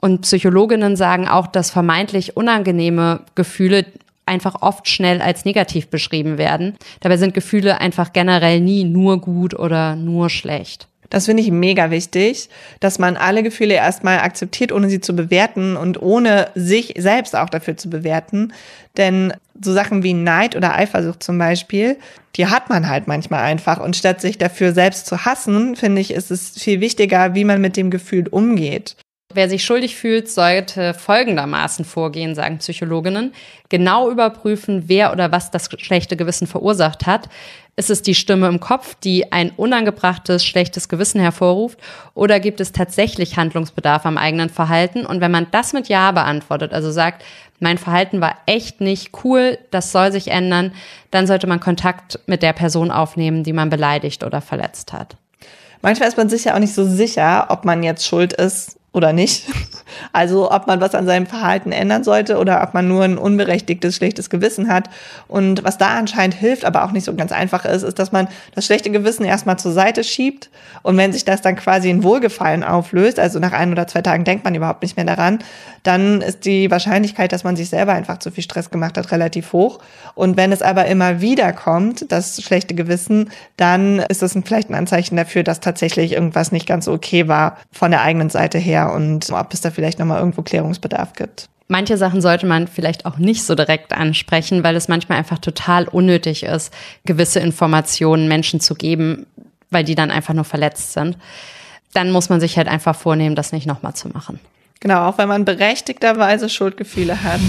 Und 0.00 0.22
Psychologinnen 0.22 0.96
sagen 0.96 1.28
auch, 1.28 1.46
dass 1.46 1.70
vermeintlich 1.70 2.36
unangenehme 2.36 3.20
Gefühle 3.34 3.86
einfach 4.26 4.62
oft 4.62 4.88
schnell 4.88 5.20
als 5.20 5.44
negativ 5.44 5.88
beschrieben 5.88 6.38
werden. 6.38 6.76
Dabei 7.00 7.16
sind 7.16 7.34
Gefühle 7.34 7.80
einfach 7.80 8.12
generell 8.12 8.60
nie 8.60 8.84
nur 8.84 9.20
gut 9.20 9.54
oder 9.54 9.94
nur 9.96 10.30
schlecht. 10.30 10.88
Das 11.10 11.26
finde 11.26 11.42
ich 11.42 11.50
mega 11.50 11.90
wichtig, 11.90 12.48
dass 12.80 12.98
man 12.98 13.18
alle 13.18 13.42
Gefühle 13.42 13.74
erstmal 13.74 14.20
akzeptiert, 14.20 14.72
ohne 14.72 14.88
sie 14.88 15.00
zu 15.00 15.14
bewerten 15.14 15.76
und 15.76 16.00
ohne 16.00 16.48
sich 16.54 16.94
selbst 16.96 17.36
auch 17.36 17.50
dafür 17.50 17.76
zu 17.76 17.90
bewerten. 17.90 18.54
Denn 18.96 19.34
so 19.64 19.72
Sachen 19.72 20.02
wie 20.02 20.14
Neid 20.14 20.56
oder 20.56 20.74
Eifersucht 20.74 21.22
zum 21.22 21.38
Beispiel, 21.38 21.96
die 22.36 22.46
hat 22.46 22.68
man 22.68 22.88
halt 22.88 23.06
manchmal 23.06 23.42
einfach. 23.42 23.78
Und 23.78 23.96
statt 23.96 24.20
sich 24.20 24.38
dafür 24.38 24.72
selbst 24.72 25.06
zu 25.06 25.24
hassen, 25.24 25.76
finde 25.76 26.00
ich, 26.00 26.12
ist 26.12 26.30
es 26.30 26.50
viel 26.50 26.80
wichtiger, 26.80 27.34
wie 27.34 27.44
man 27.44 27.60
mit 27.60 27.76
dem 27.76 27.90
Gefühl 27.90 28.28
umgeht. 28.28 28.96
Wer 29.34 29.48
sich 29.48 29.64
schuldig 29.64 29.96
fühlt, 29.96 30.28
sollte 30.28 30.92
folgendermaßen 30.92 31.84
vorgehen, 31.84 32.34
sagen 32.34 32.58
Psychologinnen. 32.58 33.32
Genau 33.70 34.10
überprüfen, 34.10 34.84
wer 34.88 35.12
oder 35.12 35.32
was 35.32 35.50
das 35.50 35.70
schlechte 35.78 36.16
Gewissen 36.16 36.46
verursacht 36.46 37.06
hat. 37.06 37.28
Ist 37.74 37.88
es 37.88 38.02
die 38.02 38.14
Stimme 38.14 38.48
im 38.48 38.60
Kopf, 38.60 38.96
die 38.96 39.32
ein 39.32 39.50
unangebrachtes, 39.50 40.44
schlechtes 40.44 40.90
Gewissen 40.90 41.20
hervorruft? 41.20 41.78
Oder 42.12 42.38
gibt 42.38 42.60
es 42.60 42.72
tatsächlich 42.72 43.38
Handlungsbedarf 43.38 44.04
am 44.04 44.18
eigenen 44.18 44.50
Verhalten? 44.50 45.06
Und 45.06 45.22
wenn 45.22 45.30
man 45.30 45.46
das 45.52 45.72
mit 45.72 45.88
Ja 45.88 46.12
beantwortet, 46.12 46.74
also 46.74 46.90
sagt, 46.90 47.24
mein 47.60 47.78
Verhalten 47.78 48.20
war 48.20 48.36
echt 48.44 48.82
nicht 48.82 49.12
cool, 49.24 49.58
das 49.70 49.90
soll 49.90 50.12
sich 50.12 50.28
ändern, 50.28 50.72
dann 51.10 51.26
sollte 51.26 51.46
man 51.46 51.60
Kontakt 51.60 52.20
mit 52.26 52.42
der 52.42 52.52
Person 52.52 52.90
aufnehmen, 52.90 53.42
die 53.42 53.54
man 53.54 53.70
beleidigt 53.70 54.22
oder 54.22 54.42
verletzt 54.42 54.92
hat. 54.92 55.16
Manchmal 55.80 56.08
ist 56.08 56.18
man 56.18 56.28
sich 56.28 56.44
ja 56.44 56.54
auch 56.54 56.58
nicht 56.58 56.74
so 56.74 56.84
sicher, 56.84 57.46
ob 57.48 57.64
man 57.64 57.82
jetzt 57.82 58.06
schuld 58.06 58.34
ist 58.34 58.78
oder 58.92 59.12
nicht. 59.12 59.46
Also 60.14 60.50
ob 60.50 60.66
man 60.66 60.80
was 60.80 60.94
an 60.94 61.06
seinem 61.06 61.26
Verhalten 61.26 61.70
ändern 61.70 62.02
sollte 62.02 62.38
oder 62.38 62.62
ob 62.62 62.74
man 62.74 62.88
nur 62.88 63.04
ein 63.04 63.18
unberechtigtes, 63.18 63.96
schlechtes 63.96 64.30
Gewissen 64.30 64.68
hat. 64.68 64.88
Und 65.28 65.64
was 65.64 65.78
da 65.78 65.88
anscheinend 65.88 66.34
hilft, 66.34 66.64
aber 66.64 66.84
auch 66.84 66.92
nicht 66.92 67.04
so 67.04 67.14
ganz 67.14 67.30
einfach 67.30 67.64
ist, 67.64 67.82
ist, 67.82 67.98
dass 67.98 68.10
man 68.10 68.26
das 68.54 68.64
schlechte 68.66 68.90
Gewissen 68.90 69.24
erstmal 69.24 69.58
zur 69.58 69.72
Seite 69.72 70.02
schiebt. 70.02 70.50
Und 70.82 70.96
wenn 70.96 71.12
sich 71.12 71.24
das 71.24 71.42
dann 71.42 71.56
quasi 71.56 71.90
in 71.90 72.02
Wohlgefallen 72.02 72.64
auflöst, 72.64 73.18
also 73.18 73.38
nach 73.38 73.52
ein 73.52 73.70
oder 73.70 73.86
zwei 73.86 74.02
Tagen 74.02 74.24
denkt 74.24 74.44
man 74.44 74.54
überhaupt 74.54 74.82
nicht 74.82 74.96
mehr 74.96 75.06
daran, 75.06 75.40
dann 75.82 76.20
ist 76.20 76.44
die 76.44 76.70
Wahrscheinlichkeit, 76.70 77.32
dass 77.32 77.44
man 77.44 77.56
sich 77.56 77.68
selber 77.68 77.92
einfach 77.92 78.18
zu 78.18 78.30
viel 78.30 78.44
Stress 78.44 78.70
gemacht 78.70 78.96
hat, 78.96 79.12
relativ 79.12 79.52
hoch. 79.52 79.80
Und 80.14 80.36
wenn 80.36 80.52
es 80.52 80.62
aber 80.62 80.86
immer 80.86 81.20
wieder 81.20 81.52
kommt, 81.52 82.10
das 82.10 82.42
schlechte 82.42 82.74
Gewissen, 82.74 83.30
dann 83.56 83.98
ist 83.98 84.22
das 84.22 84.36
vielleicht 84.44 84.70
ein 84.70 84.74
Anzeichen 84.74 85.16
dafür, 85.16 85.42
dass 85.42 85.60
tatsächlich 85.60 86.12
irgendwas 86.12 86.52
nicht 86.52 86.66
ganz 86.66 86.88
okay 86.88 87.28
war 87.28 87.58
von 87.70 87.90
der 87.90 88.02
eigenen 88.02 88.30
Seite 88.30 88.58
her 88.58 88.81
und 88.86 89.30
ob 89.30 89.52
es 89.52 89.60
da 89.60 89.70
vielleicht 89.70 89.98
nochmal 89.98 90.18
irgendwo 90.18 90.42
Klärungsbedarf 90.42 91.12
gibt. 91.14 91.48
Manche 91.68 91.96
Sachen 91.96 92.20
sollte 92.20 92.46
man 92.46 92.68
vielleicht 92.68 93.06
auch 93.06 93.16
nicht 93.16 93.44
so 93.44 93.54
direkt 93.54 93.92
ansprechen, 93.92 94.62
weil 94.62 94.76
es 94.76 94.88
manchmal 94.88 95.18
einfach 95.18 95.38
total 95.38 95.88
unnötig 95.88 96.42
ist, 96.42 96.72
gewisse 97.04 97.40
Informationen 97.40 98.28
Menschen 98.28 98.60
zu 98.60 98.74
geben, 98.74 99.26
weil 99.70 99.84
die 99.84 99.94
dann 99.94 100.10
einfach 100.10 100.34
nur 100.34 100.44
verletzt 100.44 100.92
sind. 100.92 101.16
Dann 101.94 102.10
muss 102.10 102.28
man 102.28 102.40
sich 102.40 102.56
halt 102.56 102.68
einfach 102.68 102.94
vornehmen, 102.94 103.36
das 103.36 103.52
nicht 103.52 103.66
nochmal 103.66 103.94
zu 103.94 104.08
machen. 104.08 104.38
Genau, 104.80 105.06
auch 105.06 105.18
wenn 105.18 105.28
man 105.28 105.44
berechtigterweise 105.44 106.48
Schuldgefühle 106.48 107.22
hat. 107.22 107.40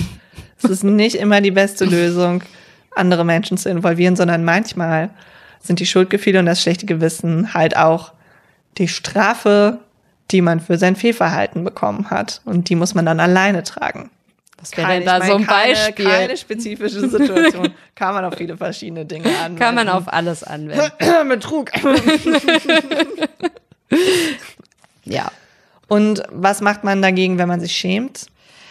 es 0.63 0.69
ist 0.69 0.83
nicht 0.83 1.15
immer 1.15 1.41
die 1.41 1.51
beste 1.51 1.83
Lösung, 1.83 2.43
andere 2.95 3.25
Menschen 3.25 3.57
zu 3.57 3.69
involvieren, 3.69 4.15
sondern 4.15 4.45
manchmal 4.45 5.09
sind 5.59 5.79
die 5.79 5.85
Schuldgefühle 5.85 6.39
und 6.39 6.45
das 6.45 6.61
schlechte 6.61 6.85
Gewissen 6.85 7.53
halt 7.53 7.75
auch 7.75 8.13
die 8.77 8.87
Strafe 8.87 9.79
die 10.31 10.41
man 10.41 10.59
für 10.59 10.77
sein 10.77 10.95
Fehlverhalten 10.95 11.63
bekommen 11.63 12.09
hat. 12.09 12.41
Und 12.45 12.69
die 12.69 12.75
muss 12.75 12.95
man 12.95 13.05
dann 13.05 13.19
alleine 13.19 13.63
tragen. 13.63 14.09
Was 14.63 14.77
wäre 14.77 15.01
da 15.01 15.21
so 15.21 15.35
ein 15.35 15.45
keine, 15.45 15.73
Beispiel? 15.73 16.05
Keine 16.05 16.37
spezifische 16.37 17.09
Situation. 17.09 17.73
Kann 17.95 18.13
man 18.13 18.23
auf 18.23 18.35
viele 18.35 18.55
verschiedene 18.55 19.05
Dinge 19.05 19.27
anwenden. 19.27 19.59
Kann 19.59 19.75
man 19.75 19.89
auf 19.89 20.11
alles 20.11 20.43
anwenden. 20.43 20.89
Betrug. 21.29 21.69
ja. 25.03 25.31
Und 25.89 26.23
was 26.31 26.61
macht 26.61 26.85
man 26.85 27.01
dagegen, 27.01 27.37
wenn 27.37 27.49
man 27.49 27.59
sich 27.59 27.75
schämt? 27.75 28.27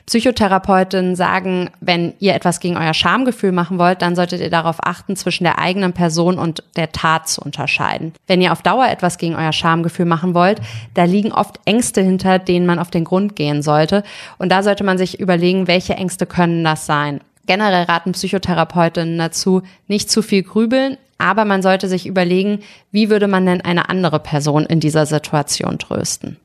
Psychotherapeutinnen 0.06 1.16
sagen, 1.16 1.70
wenn 1.80 2.14
ihr 2.18 2.34
etwas 2.34 2.60
gegen 2.60 2.76
euer 2.76 2.94
Schamgefühl 2.94 3.52
machen 3.52 3.78
wollt, 3.78 4.02
dann 4.02 4.16
solltet 4.16 4.40
ihr 4.40 4.50
darauf 4.50 4.76
achten, 4.80 5.16
zwischen 5.16 5.44
der 5.44 5.58
eigenen 5.58 5.92
Person 5.92 6.38
und 6.38 6.62
der 6.76 6.92
Tat 6.92 7.28
zu 7.28 7.40
unterscheiden. 7.40 8.12
Wenn 8.26 8.40
ihr 8.40 8.52
auf 8.52 8.62
Dauer 8.62 8.88
etwas 8.88 9.18
gegen 9.18 9.34
euer 9.34 9.52
Schamgefühl 9.52 10.06
machen 10.06 10.34
wollt, 10.34 10.60
da 10.94 11.04
liegen 11.04 11.32
oft 11.32 11.60
Ängste 11.64 12.02
hinter, 12.02 12.38
denen 12.38 12.66
man 12.66 12.78
auf 12.78 12.90
den 12.90 13.04
Grund 13.04 13.36
gehen 13.36 13.62
sollte. 13.62 14.02
Und 14.38 14.50
da 14.50 14.62
sollte 14.62 14.84
man 14.84 14.98
sich 14.98 15.20
überlegen, 15.20 15.68
welche 15.68 15.94
Ängste 15.94 16.26
können 16.26 16.64
das 16.64 16.86
sein. 16.86 17.20
Generell 17.46 17.84
raten 17.84 18.12
Psychotherapeutinnen 18.12 19.18
dazu, 19.18 19.62
nicht 19.88 20.10
zu 20.10 20.22
viel 20.22 20.42
grübeln, 20.42 20.96
aber 21.18 21.44
man 21.44 21.62
sollte 21.62 21.88
sich 21.88 22.06
überlegen, 22.06 22.60
wie 22.90 23.10
würde 23.10 23.28
man 23.28 23.46
denn 23.46 23.60
eine 23.60 23.88
andere 23.88 24.20
Person 24.20 24.66
in 24.66 24.80
dieser 24.80 25.06
Situation 25.06 25.78
trösten. 25.78 26.36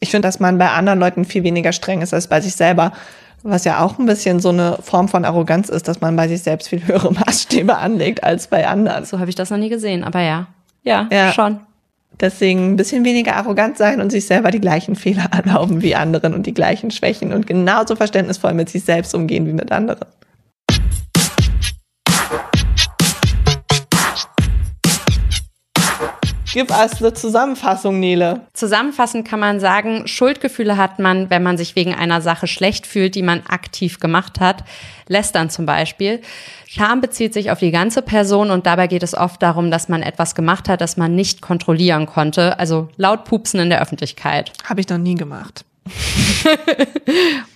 Ich 0.00 0.10
finde, 0.10 0.26
dass 0.26 0.40
man 0.40 0.58
bei 0.58 0.70
anderen 0.70 0.98
Leuten 0.98 1.24
viel 1.24 1.44
weniger 1.44 1.72
streng 1.72 2.02
ist 2.02 2.14
als 2.14 2.26
bei 2.26 2.40
sich 2.40 2.54
selber. 2.54 2.92
Was 3.42 3.64
ja 3.64 3.82
auch 3.82 3.98
ein 3.98 4.04
bisschen 4.06 4.40
so 4.40 4.50
eine 4.50 4.78
Form 4.82 5.08
von 5.08 5.24
Arroganz 5.24 5.70
ist, 5.70 5.88
dass 5.88 6.00
man 6.02 6.14
bei 6.16 6.28
sich 6.28 6.42
selbst 6.42 6.68
viel 6.68 6.82
höhere 6.86 7.12
Maßstäbe 7.12 7.76
anlegt 7.76 8.24
als 8.24 8.48
bei 8.48 8.66
anderen. 8.66 9.04
So 9.04 9.18
habe 9.18 9.30
ich 9.30 9.36
das 9.36 9.50
noch 9.50 9.58
nie 9.58 9.68
gesehen, 9.68 10.04
aber 10.04 10.20
ja. 10.20 10.46
Ja, 10.82 11.08
Ja. 11.10 11.32
schon. 11.32 11.60
Deswegen 12.18 12.72
ein 12.72 12.76
bisschen 12.76 13.04
weniger 13.04 13.36
arrogant 13.36 13.78
sein 13.78 14.00
und 14.00 14.10
sich 14.10 14.26
selber 14.26 14.50
die 14.50 14.60
gleichen 14.60 14.94
Fehler 14.94 15.26
erlauben 15.32 15.80
wie 15.80 15.94
anderen 15.94 16.34
und 16.34 16.46
die 16.46 16.52
gleichen 16.52 16.90
Schwächen 16.90 17.32
und 17.32 17.46
genauso 17.46 17.96
verständnisvoll 17.96 18.52
mit 18.52 18.68
sich 18.68 18.84
selbst 18.84 19.14
umgehen 19.14 19.46
wie 19.46 19.52
mit 19.54 19.72
anderen. 19.72 20.00
Gib 26.52 26.70
uns 26.70 27.00
eine 27.00 27.12
Zusammenfassung, 27.14 28.00
Nele. 28.00 28.40
Zusammenfassend 28.54 29.26
kann 29.26 29.40
man 29.40 29.60
sagen, 29.60 30.08
Schuldgefühle 30.08 30.76
hat 30.76 30.98
man, 30.98 31.30
wenn 31.30 31.42
man 31.42 31.56
sich 31.56 31.76
wegen 31.76 31.94
einer 31.94 32.20
Sache 32.20 32.46
schlecht 32.46 32.86
fühlt, 32.86 33.14
die 33.14 33.22
man 33.22 33.42
aktiv 33.46 34.00
gemacht 34.00 34.40
hat. 34.40 34.64
Lästern 35.06 35.50
zum 35.50 35.66
Beispiel. 35.66 36.20
Scham 36.66 37.00
bezieht 37.00 37.34
sich 37.34 37.50
auf 37.50 37.60
die 37.60 37.70
ganze 37.70 38.02
Person 38.02 38.50
und 38.50 38.66
dabei 38.66 38.86
geht 38.86 39.02
es 39.02 39.14
oft 39.14 39.42
darum, 39.42 39.70
dass 39.70 39.88
man 39.88 40.02
etwas 40.02 40.34
gemacht 40.34 40.68
hat, 40.68 40.80
das 40.80 40.96
man 40.96 41.14
nicht 41.14 41.40
kontrollieren 41.40 42.06
konnte. 42.06 42.58
Also 42.58 42.88
laut 42.96 43.24
Pupsen 43.24 43.60
in 43.60 43.70
der 43.70 43.80
Öffentlichkeit. 43.80 44.52
Habe 44.64 44.80
ich 44.80 44.88
noch 44.88 44.98
nie 44.98 45.14
gemacht. 45.14 45.64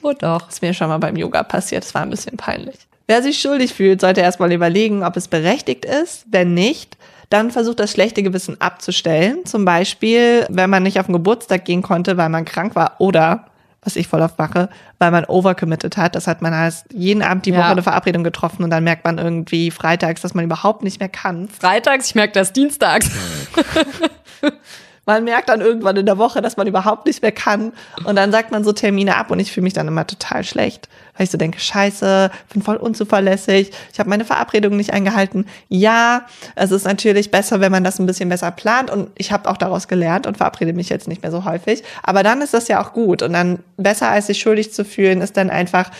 Oh 0.02 0.12
doch. 0.12 0.48
ist 0.50 0.60
mir 0.60 0.74
schon 0.74 0.88
mal 0.88 0.98
beim 0.98 1.16
Yoga 1.16 1.42
passiert. 1.42 1.82
Das 1.82 1.94
war 1.94 2.02
ein 2.02 2.10
bisschen 2.10 2.36
peinlich. 2.36 2.76
Wer 3.06 3.22
sich 3.22 3.38
schuldig 3.38 3.72
fühlt, 3.72 4.00
sollte 4.00 4.20
erstmal 4.20 4.52
überlegen, 4.52 5.02
ob 5.02 5.16
es 5.16 5.28
berechtigt 5.28 5.84
ist. 5.86 6.26
Wenn 6.30 6.52
nicht, 6.52 6.98
dann 7.34 7.50
versucht 7.50 7.80
das 7.80 7.90
schlechte 7.90 8.22
Gewissen 8.22 8.60
abzustellen. 8.60 9.44
Zum 9.44 9.64
Beispiel, 9.64 10.46
wenn 10.50 10.70
man 10.70 10.84
nicht 10.84 11.00
auf 11.00 11.06
den 11.06 11.14
Geburtstag 11.14 11.64
gehen 11.64 11.82
konnte, 11.82 12.16
weil 12.16 12.28
man 12.28 12.44
krank 12.44 12.76
war 12.76 12.94
oder, 13.00 13.46
was 13.82 13.96
ich 13.96 14.06
voll 14.06 14.20
oft 14.22 14.38
mache, 14.38 14.68
weil 15.00 15.10
man 15.10 15.24
overcommitted 15.24 15.96
hat. 15.96 16.14
Das 16.14 16.28
hat 16.28 16.42
man 16.42 16.56
heißt 16.56 16.86
jeden 16.92 17.22
Abend 17.22 17.44
die 17.44 17.50
Ja. 17.50 17.58
Woche 17.58 17.66
eine 17.72 17.82
Verabredung 17.82 18.22
getroffen 18.22 18.62
und 18.62 18.70
dann 18.70 18.84
merkt 18.84 19.04
man 19.04 19.18
irgendwie 19.18 19.72
freitags, 19.72 20.20
dass 20.20 20.34
man 20.34 20.44
überhaupt 20.44 20.84
nicht 20.84 21.00
mehr 21.00 21.08
kann. 21.08 21.48
Freitags, 21.48 22.06
ich 22.06 22.14
merke 22.14 22.34
das 22.34 22.52
dienstags. 22.52 23.10
Man 25.06 25.24
merkt 25.24 25.50
dann 25.50 25.60
irgendwann 25.60 25.96
in 25.96 26.06
der 26.06 26.16
Woche, 26.18 26.40
dass 26.40 26.56
man 26.56 26.66
überhaupt 26.66 27.06
nicht 27.06 27.20
mehr 27.20 27.32
kann. 27.32 27.72
Und 28.04 28.16
dann 28.16 28.32
sagt 28.32 28.50
man 28.50 28.64
so 28.64 28.72
Termine 28.72 29.16
ab 29.16 29.30
und 29.30 29.38
ich 29.38 29.52
fühle 29.52 29.64
mich 29.64 29.74
dann 29.74 29.86
immer 29.86 30.06
total 30.06 30.44
schlecht. 30.44 30.88
Weil 31.16 31.24
ich 31.24 31.30
so 31.30 31.38
denke, 31.38 31.60
scheiße, 31.60 32.30
bin 32.52 32.62
voll 32.62 32.76
unzuverlässig, 32.76 33.70
ich 33.92 33.98
habe 33.98 34.08
meine 34.08 34.24
Verabredungen 34.24 34.78
nicht 34.78 34.92
eingehalten. 34.92 35.46
Ja, 35.68 36.26
es 36.56 36.70
ist 36.70 36.84
natürlich 36.84 37.30
besser, 37.30 37.60
wenn 37.60 37.70
man 37.70 37.84
das 37.84 37.98
ein 37.98 38.06
bisschen 38.06 38.28
besser 38.28 38.50
plant 38.50 38.90
und 38.90 39.10
ich 39.16 39.30
habe 39.30 39.48
auch 39.48 39.56
daraus 39.56 39.88
gelernt 39.88 40.26
und 40.26 40.38
verabrede 40.38 40.72
mich 40.72 40.88
jetzt 40.88 41.06
nicht 41.06 41.22
mehr 41.22 41.30
so 41.30 41.44
häufig. 41.44 41.84
Aber 42.02 42.22
dann 42.22 42.40
ist 42.40 42.54
das 42.54 42.68
ja 42.68 42.82
auch 42.82 42.92
gut. 42.92 43.22
Und 43.22 43.32
dann 43.34 43.58
besser 43.76 44.08
als 44.08 44.26
sich 44.26 44.40
schuldig 44.40 44.72
zu 44.72 44.84
fühlen, 44.84 45.20
ist 45.20 45.36
dann 45.36 45.50
einfach 45.50 45.90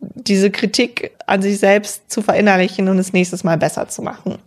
diese 0.00 0.50
Kritik 0.50 1.12
an 1.26 1.42
sich 1.42 1.58
selbst 1.58 2.10
zu 2.10 2.22
verinnerlichen 2.22 2.88
und 2.88 2.98
es 2.98 3.12
nächstes 3.12 3.44
Mal 3.44 3.58
besser 3.58 3.88
zu 3.88 4.02
machen. 4.02 4.38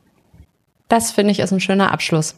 Das 0.88 1.12
finde 1.12 1.32
ich 1.32 1.40
ist 1.40 1.52
ein 1.52 1.60
schöner 1.60 1.92
Abschluss. 1.92 2.36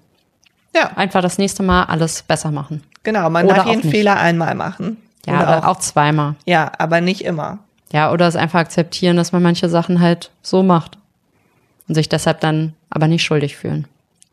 Ja, 0.76 0.92
Einfach 0.96 1.22
das 1.22 1.38
nächste 1.38 1.64
Mal 1.64 1.84
alles 1.86 2.24
besser 2.24 2.52
machen. 2.52 2.84
genau. 3.04 3.30
Man 3.30 3.46
Oder 3.46 3.56
darf 3.56 3.66
auch 3.66 3.70
jeden 3.70 3.82
nicht. 3.88 3.92
Fehler 3.96 4.18
einmal 4.18 4.56
machen. 4.56 4.98
Ja, 5.26 5.36
Oder 5.42 5.48
aber 5.48 5.68
auch 5.68 5.80
zweimal. 5.80 6.36
Ja, 6.46 6.72
aber 6.78 7.02
nicht 7.02 7.22
immer. 7.24 7.60
Ja, 7.92 8.12
oder 8.12 8.28
es 8.28 8.36
einfach 8.36 8.60
akzeptieren, 8.60 9.18
dass 9.18 9.32
man 9.34 9.44
manche 9.44 9.68
Sachen 9.70 10.00
halt 10.00 10.32
so 10.42 10.64
macht 10.64 10.98
und 11.88 11.96
sich 11.96 12.08
deshalb 12.10 12.40
dann 12.40 12.74
aber 12.90 13.08
nicht 13.08 13.24
schuldig 13.24 13.58
fühlen. 13.58 13.86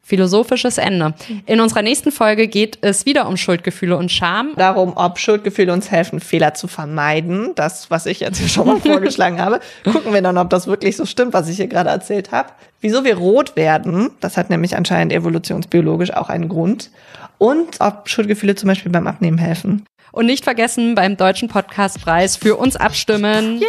Philosophisches 0.09 0.79
Ende. 0.79 1.13
In 1.45 1.61
unserer 1.61 1.83
nächsten 1.83 2.11
Folge 2.13 2.49
geht 2.49 2.79
es 2.81 3.05
wieder 3.05 3.29
um 3.29 3.37
Schuldgefühle 3.37 3.95
und 3.95 4.11
Scham. 4.11 4.55
Darum, 4.57 4.95
ob 4.97 5.19
Schuldgefühle 5.19 5.71
uns 5.71 5.91
helfen, 5.91 6.21
Fehler 6.21 6.55
zu 6.55 6.67
vermeiden. 6.67 7.51
Das, 7.57 7.91
was 7.91 8.07
ich 8.07 8.21
jetzt 8.21 8.39
hier 8.39 8.49
schon 8.49 8.67
mal 8.67 8.81
vorgeschlagen 8.81 9.39
habe. 9.39 9.61
Gucken 9.85 10.15
wir 10.15 10.23
dann, 10.23 10.39
ob 10.39 10.49
das 10.49 10.67
wirklich 10.67 10.97
so 10.97 11.05
stimmt, 11.05 11.35
was 11.35 11.47
ich 11.51 11.57
hier 11.57 11.67
gerade 11.67 11.91
erzählt 11.91 12.33
habe. 12.33 12.49
Wieso 12.81 13.05
wir 13.05 13.19
rot 13.19 13.55
werden, 13.55 14.09
das 14.21 14.39
hat 14.39 14.49
nämlich 14.49 14.79
anscheinend 14.79 15.13
evolutionsbiologisch 15.13 16.15
auch 16.15 16.31
einen 16.31 16.49
Grund. 16.49 16.91
Und 17.37 17.79
ob 17.81 18.09
Schuldgefühle 18.09 18.55
zum 18.55 18.69
Beispiel 18.69 18.91
beim 18.91 19.07
Abnehmen 19.07 19.37
helfen. 19.37 19.85
Und 20.13 20.25
nicht 20.25 20.45
vergessen, 20.45 20.95
beim 20.95 21.19
Deutschen 21.19 21.49
Podcastpreis 21.49 22.35
für 22.35 22.57
uns 22.57 22.77
abstimmen. 22.77 23.61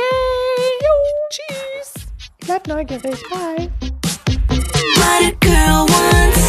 Tschüss. 1.32 2.06
Bleibt 2.46 2.68
neugierig. 2.68 3.22
Bye. 3.30 3.89
what 5.00 5.24
a 5.24 5.36
girl 5.40 5.86
wants. 5.88 6.49